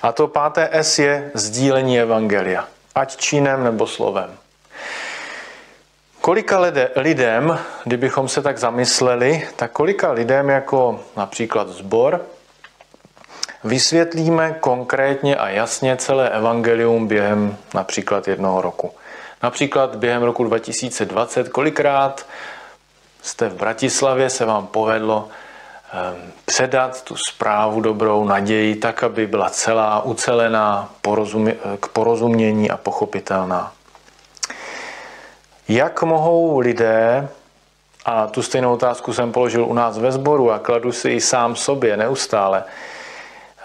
A 0.02 0.12
to 0.12 0.28
páté 0.28 0.68
S 0.72 0.98
je 0.98 1.30
sdílení 1.34 2.00
evangelia, 2.00 2.68
ať 2.94 3.16
činem 3.16 3.64
nebo 3.64 3.86
slovem. 3.86 4.30
Kolika 6.20 6.58
lidem, 6.96 7.58
kdybychom 7.84 8.28
se 8.28 8.42
tak 8.42 8.58
zamysleli, 8.58 9.48
tak 9.56 9.72
kolika 9.72 10.12
lidem 10.12 10.48
jako 10.48 11.00
například 11.16 11.68
zbor 11.68 12.26
vysvětlíme 13.64 14.56
konkrétně 14.60 15.36
a 15.36 15.48
jasně 15.48 15.96
celé 15.96 16.30
evangelium 16.30 17.06
během 17.06 17.56
například 17.74 18.28
jednoho 18.28 18.62
roku. 18.62 18.92
Například 19.42 19.96
během 19.96 20.22
roku 20.22 20.44
2020, 20.44 21.48
kolikrát 21.48 22.26
jste 23.22 23.48
v 23.48 23.54
Bratislavě, 23.54 24.30
se 24.30 24.44
vám 24.44 24.66
povedlo 24.66 25.28
předat 26.44 27.02
tu 27.02 27.16
zprávu 27.16 27.80
dobrou 27.80 28.24
naději 28.24 28.74
tak, 28.74 29.02
aby 29.02 29.26
byla 29.26 29.50
celá, 29.50 30.02
ucelená, 30.02 30.88
k 31.80 31.88
porozumění 31.88 32.70
a 32.70 32.76
pochopitelná. 32.76 33.72
Jak 35.68 36.02
mohou 36.02 36.58
lidé, 36.58 37.28
a 38.04 38.26
tu 38.26 38.42
stejnou 38.42 38.72
otázku 38.72 39.12
jsem 39.12 39.32
položil 39.32 39.64
u 39.64 39.74
nás 39.74 39.98
ve 39.98 40.12
sboru 40.12 40.52
a 40.52 40.58
kladu 40.58 40.92
si 40.92 41.10
i 41.10 41.20
sám 41.20 41.56
sobě 41.56 41.96
neustále, 41.96 42.64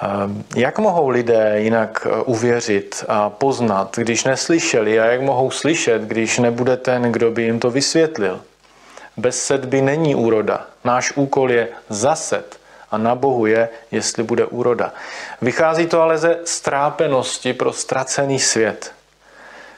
ehm, 0.01 0.43
jak 0.55 0.79
mohou 0.79 1.09
lidé 1.09 1.55
jinak 1.57 2.07
eh, 2.09 2.21
uvěřit 2.21 3.05
a 3.07 3.29
poznat, 3.29 3.97
když 3.97 4.23
neslyšeli 4.23 4.99
a 4.99 5.05
jak 5.05 5.21
mohou 5.21 5.51
slyšet, 5.51 6.01
když 6.01 6.39
nebude 6.39 6.77
ten, 6.77 7.01
kdo 7.01 7.31
by 7.31 7.43
jim 7.43 7.59
to 7.59 7.71
vysvětlil? 7.71 8.41
Bez 9.17 9.45
sedby 9.45 9.81
není 9.81 10.15
úroda. 10.15 10.70
Náš 10.83 11.11
úkol 11.15 11.51
je 11.51 11.67
zased 11.89 12.59
a 12.91 12.97
na 12.97 13.15
Bohu 13.15 13.45
je, 13.45 13.69
jestli 13.91 14.23
bude 14.23 14.45
úroda. 14.45 14.93
Vychází 15.41 15.87
to 15.87 16.01
ale 16.01 16.17
ze 16.17 16.39
strápenosti 16.45 17.53
pro 17.53 17.73
ztracený 17.73 18.39
svět. 18.39 18.93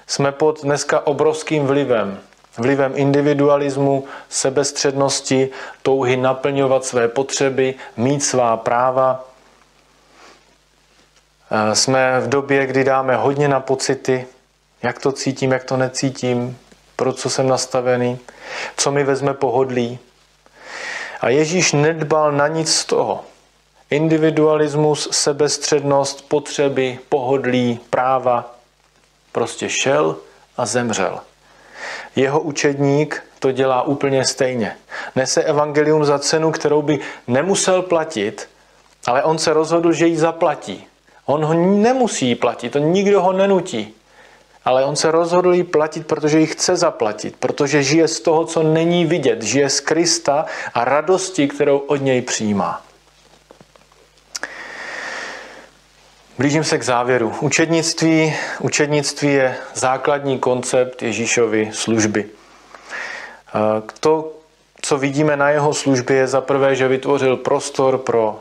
Jsme 0.07 0.31
pod 0.31 0.61
dneska 0.61 1.07
obrovským 1.07 1.65
vlivem. 1.65 2.19
Vlivem 2.57 2.91
individualismu, 2.95 4.05
sebestřednosti, 4.29 5.49
touhy 5.81 6.17
naplňovat 6.17 6.85
své 6.85 7.07
potřeby, 7.07 7.75
mít 7.97 8.23
svá 8.23 8.57
práva. 8.57 9.25
Jsme 11.73 12.19
v 12.19 12.29
době, 12.29 12.65
kdy 12.65 12.83
dáme 12.83 13.15
hodně 13.15 13.47
na 13.47 13.59
pocity, 13.59 14.27
jak 14.83 14.99
to 14.99 15.11
cítím, 15.11 15.51
jak 15.51 15.63
to 15.63 15.77
necítím, 15.77 16.57
pro 16.95 17.13
co 17.13 17.29
jsem 17.29 17.47
nastavený, 17.47 18.19
co 18.77 18.91
mi 18.91 19.03
vezme 19.03 19.33
pohodlí. 19.33 19.99
A 21.23 21.29
Ježíš 21.29 21.73
nedbal 21.73 22.31
na 22.31 22.47
nic 22.47 22.75
z 22.75 22.85
toho. 22.85 23.23
Individualismus, 23.89 25.09
sebestřednost, 25.11 26.29
potřeby, 26.29 26.99
pohodlí, 27.09 27.79
práva. 27.89 28.55
Prostě 29.31 29.69
šel 29.69 30.15
a 30.57 30.65
zemřel. 30.65 31.19
Jeho 32.15 32.41
učedník 32.41 33.23
to 33.39 33.51
dělá 33.51 33.81
úplně 33.81 34.25
stejně. 34.25 34.77
Nese 35.15 35.43
evangelium 35.43 36.05
za 36.05 36.19
cenu, 36.19 36.51
kterou 36.51 36.81
by 36.81 36.99
nemusel 37.27 37.81
platit, 37.81 38.49
ale 39.07 39.23
on 39.23 39.37
se 39.37 39.53
rozhodl, 39.53 39.91
že 39.91 40.07
ji 40.07 40.17
zaplatí. 40.17 40.87
On 41.25 41.45
ho 41.45 41.53
nemusí 41.53 42.35
platit, 42.35 42.69
to 42.69 42.79
nikdo 42.79 43.21
ho 43.21 43.33
nenutí. 43.33 43.95
Ale 44.65 44.85
on 44.85 44.95
se 44.95 45.11
rozhodl 45.11 45.53
ji 45.53 45.63
platit, 45.63 46.07
protože 46.07 46.39
ji 46.39 46.45
chce 46.45 46.75
zaplatit, 46.75 47.35
protože 47.39 47.83
žije 47.83 48.07
z 48.07 48.19
toho, 48.19 48.45
co 48.45 48.63
není 48.63 49.05
vidět, 49.05 49.41
žije 49.41 49.69
z 49.69 49.79
Krista 49.79 50.45
a 50.73 50.85
radosti, 50.85 51.47
kterou 51.47 51.77
od 51.77 51.95
něj 51.95 52.21
přijímá. 52.21 52.81
Blížím 56.37 56.63
se 56.63 56.77
k 56.77 56.83
závěru. 56.83 57.33
Učednictví, 57.41 58.35
učednictví 58.59 59.33
je 59.33 59.55
základní 59.73 60.39
koncept 60.39 61.01
Ježíšovy 61.01 61.69
služby. 61.73 62.25
To, 63.99 64.31
co 64.81 64.97
vidíme 64.97 65.37
na 65.37 65.49
jeho 65.49 65.73
službě, 65.73 66.17
je 66.17 66.27
za 66.27 66.41
prvé, 66.41 66.75
že 66.75 66.87
vytvořil 66.87 67.37
prostor 67.37 67.97
pro, 67.97 68.39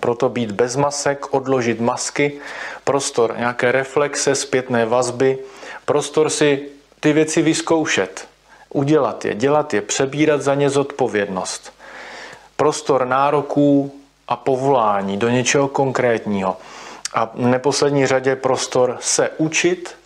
pro 0.00 0.14
to 0.14 0.28
být 0.28 0.52
bez 0.52 0.76
masek, 0.76 1.34
odložit 1.34 1.80
masky, 1.80 2.40
prostor 2.84 3.34
nějaké 3.38 3.72
reflexe, 3.72 4.34
zpětné 4.34 4.86
vazby, 4.86 5.38
prostor 5.84 6.30
si 6.30 6.68
ty 7.00 7.12
věci 7.12 7.42
vyzkoušet, 7.42 8.28
udělat 8.70 9.24
je, 9.24 9.34
dělat 9.34 9.74
je, 9.74 9.82
přebírat 9.82 10.42
za 10.42 10.54
ně 10.54 10.70
zodpovědnost. 10.70 11.72
Prostor 12.56 13.06
nároků 13.06 13.92
a 14.28 14.36
povolání 14.36 15.16
do 15.16 15.28
něčeho 15.28 15.68
konkrétního. 15.68 16.56
A 17.14 17.24
v 17.24 17.46
neposlední 17.46 18.06
řadě 18.06 18.36
prostor 18.36 18.96
se 19.00 19.30
učit 19.38 19.96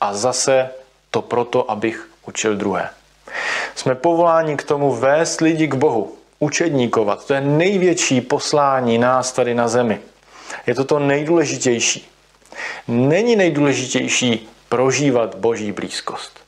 a 0.00 0.14
zase 0.14 0.70
to 1.10 1.22
proto, 1.22 1.70
abych 1.70 2.10
učil 2.26 2.56
druhé. 2.56 2.90
Jsme 3.74 3.94
povoláni 3.94 4.56
k 4.56 4.62
tomu 4.62 4.92
vést 4.94 5.40
lidi 5.40 5.68
k 5.68 5.74
Bohu, 5.74 6.16
učedníkovat. 6.40 7.26
To 7.26 7.34
je 7.34 7.40
největší 7.40 8.20
poslání 8.20 8.98
nás 8.98 9.32
tady 9.32 9.54
na 9.54 9.68
zemi. 9.68 10.00
Je 10.66 10.74
to 10.74 10.84
to 10.84 10.98
nejdůležitější. 10.98 12.08
Není 12.88 13.36
nejdůležitější 13.36 14.48
prožívat 14.68 15.34
boží 15.34 15.72
blízkost. 15.72 16.40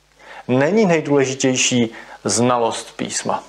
Není 0.49 0.87
nejdůležitější 0.87 1.91
znalost 2.25 2.97
písma. 2.97 3.45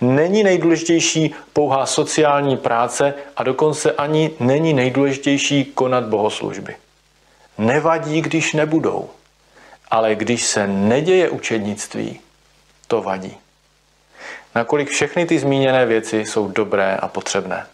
Není 0.00 0.42
nejdůležitější 0.42 1.34
pouhá 1.52 1.86
sociální 1.86 2.56
práce 2.56 3.14
a 3.36 3.42
dokonce 3.42 3.92
ani 3.92 4.30
není 4.40 4.74
nejdůležitější 4.74 5.64
konat 5.64 6.04
bohoslužby. 6.04 6.76
Nevadí, 7.58 8.20
když 8.20 8.52
nebudou, 8.52 9.10
ale 9.90 10.14
když 10.14 10.44
se 10.46 10.66
neděje 10.66 11.30
učednictví, 11.30 12.20
to 12.86 13.02
vadí. 13.02 13.36
Nakolik 14.56 14.88
všechny 14.88 15.26
ty 15.26 15.38
zmíněné 15.38 15.86
věci 15.86 16.18
jsou 16.18 16.48
dobré 16.48 16.96
a 16.96 17.08
potřebné. 17.08 17.66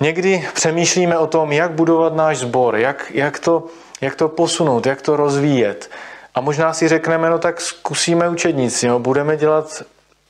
Někdy 0.00 0.48
přemýšlíme 0.54 1.18
o 1.18 1.26
tom, 1.26 1.52
jak 1.52 1.70
budovat 1.70 2.14
náš 2.14 2.38
sbor, 2.38 2.76
jak, 2.76 3.12
jak, 3.14 3.38
to, 3.38 3.64
jak 4.00 4.16
to 4.16 4.28
posunout, 4.28 4.86
jak 4.86 5.02
to 5.02 5.16
rozvíjet. 5.16 5.90
A 6.34 6.40
možná 6.40 6.72
si 6.72 6.88
řekneme, 6.88 7.30
no 7.30 7.38
tak 7.38 7.60
zkusíme 7.60 8.28
učednici, 8.28 8.88
no, 8.88 8.98
budeme 8.98 9.36
dělat 9.36 9.82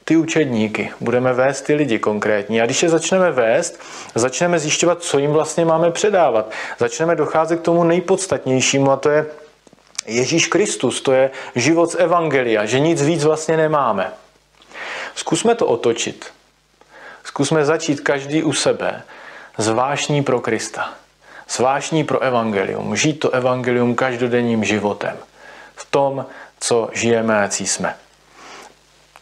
ty 0.04 0.16
učedníky, 0.16 0.90
budeme 1.00 1.32
vést 1.32 1.62
ty 1.62 1.74
lidi 1.74 1.98
konkrétní. 1.98 2.60
A 2.60 2.64
když 2.64 2.82
je 2.82 2.88
začneme 2.88 3.30
vést, 3.30 3.80
začneme 4.14 4.58
zjišťovat, 4.58 5.02
co 5.02 5.18
jim 5.18 5.30
vlastně 5.30 5.64
máme 5.64 5.90
předávat. 5.90 6.50
Začneme 6.78 7.16
docházet 7.16 7.60
k 7.60 7.64
tomu 7.64 7.84
nejpodstatnějšímu 7.84 8.90
a 8.90 8.96
to 8.96 9.10
je 9.10 9.26
Ježíš 10.06 10.46
Kristus, 10.46 11.00
to 11.00 11.12
je 11.12 11.30
život 11.54 11.90
z 11.90 11.94
Evangelia, 11.94 12.66
že 12.66 12.80
nic 12.80 13.02
víc 13.02 13.24
vlastně 13.24 13.56
nemáme. 13.56 14.12
Zkusme 15.14 15.54
to 15.54 15.66
otočit. 15.66 16.32
Zkusme 17.24 17.64
začít 17.64 18.00
každý 18.00 18.42
u 18.42 18.52
sebe 18.52 19.02
zvláštní 19.58 20.22
pro 20.22 20.40
Krista. 20.40 20.94
Zvláštní 21.48 22.04
pro 22.04 22.20
evangelium. 22.20 22.96
Žít 22.96 23.12
to 23.20 23.30
evangelium 23.30 23.94
každodenním 23.94 24.64
životem. 24.64 25.16
V 25.74 25.86
tom, 25.90 26.26
co 26.60 26.88
žijeme 26.92 27.44
a 27.44 27.48
jsme. 27.50 27.94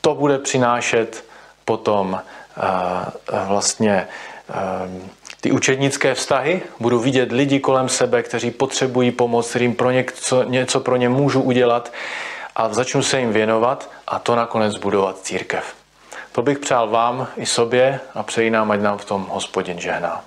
To 0.00 0.14
bude 0.14 0.38
přinášet 0.38 1.24
potom 1.64 2.12
uh, 2.12 3.48
vlastně 3.48 4.08
uh, 4.48 5.02
ty 5.40 5.52
učednické 5.52 6.14
vztahy, 6.14 6.62
budu 6.80 6.98
vidět 6.98 7.32
lidi 7.32 7.60
kolem 7.60 7.88
sebe, 7.88 8.22
kteří 8.22 8.50
potřebují 8.50 9.10
pomoc, 9.10 9.50
kterým 9.50 9.74
pro 9.74 9.90
něco, 9.90 10.42
něco 10.42 10.80
pro 10.80 10.96
ně 10.96 11.08
můžu 11.08 11.40
udělat 11.40 11.92
a 12.56 12.74
začnu 12.74 13.02
se 13.02 13.20
jim 13.20 13.32
věnovat 13.32 13.90
a 14.06 14.18
to 14.18 14.36
nakonec 14.36 14.76
budovat 14.76 15.18
církev. 15.18 15.81
To 16.32 16.42
bych 16.42 16.58
přál 16.58 16.88
vám 16.88 17.26
i 17.36 17.46
sobě 17.46 18.00
a 18.14 18.22
přeji 18.22 18.50
nám, 18.50 18.70
ať 18.70 18.80
nám 18.80 18.98
v 18.98 19.04
tom 19.04 19.26
hospodin 19.30 19.80
žehná. 19.80 20.24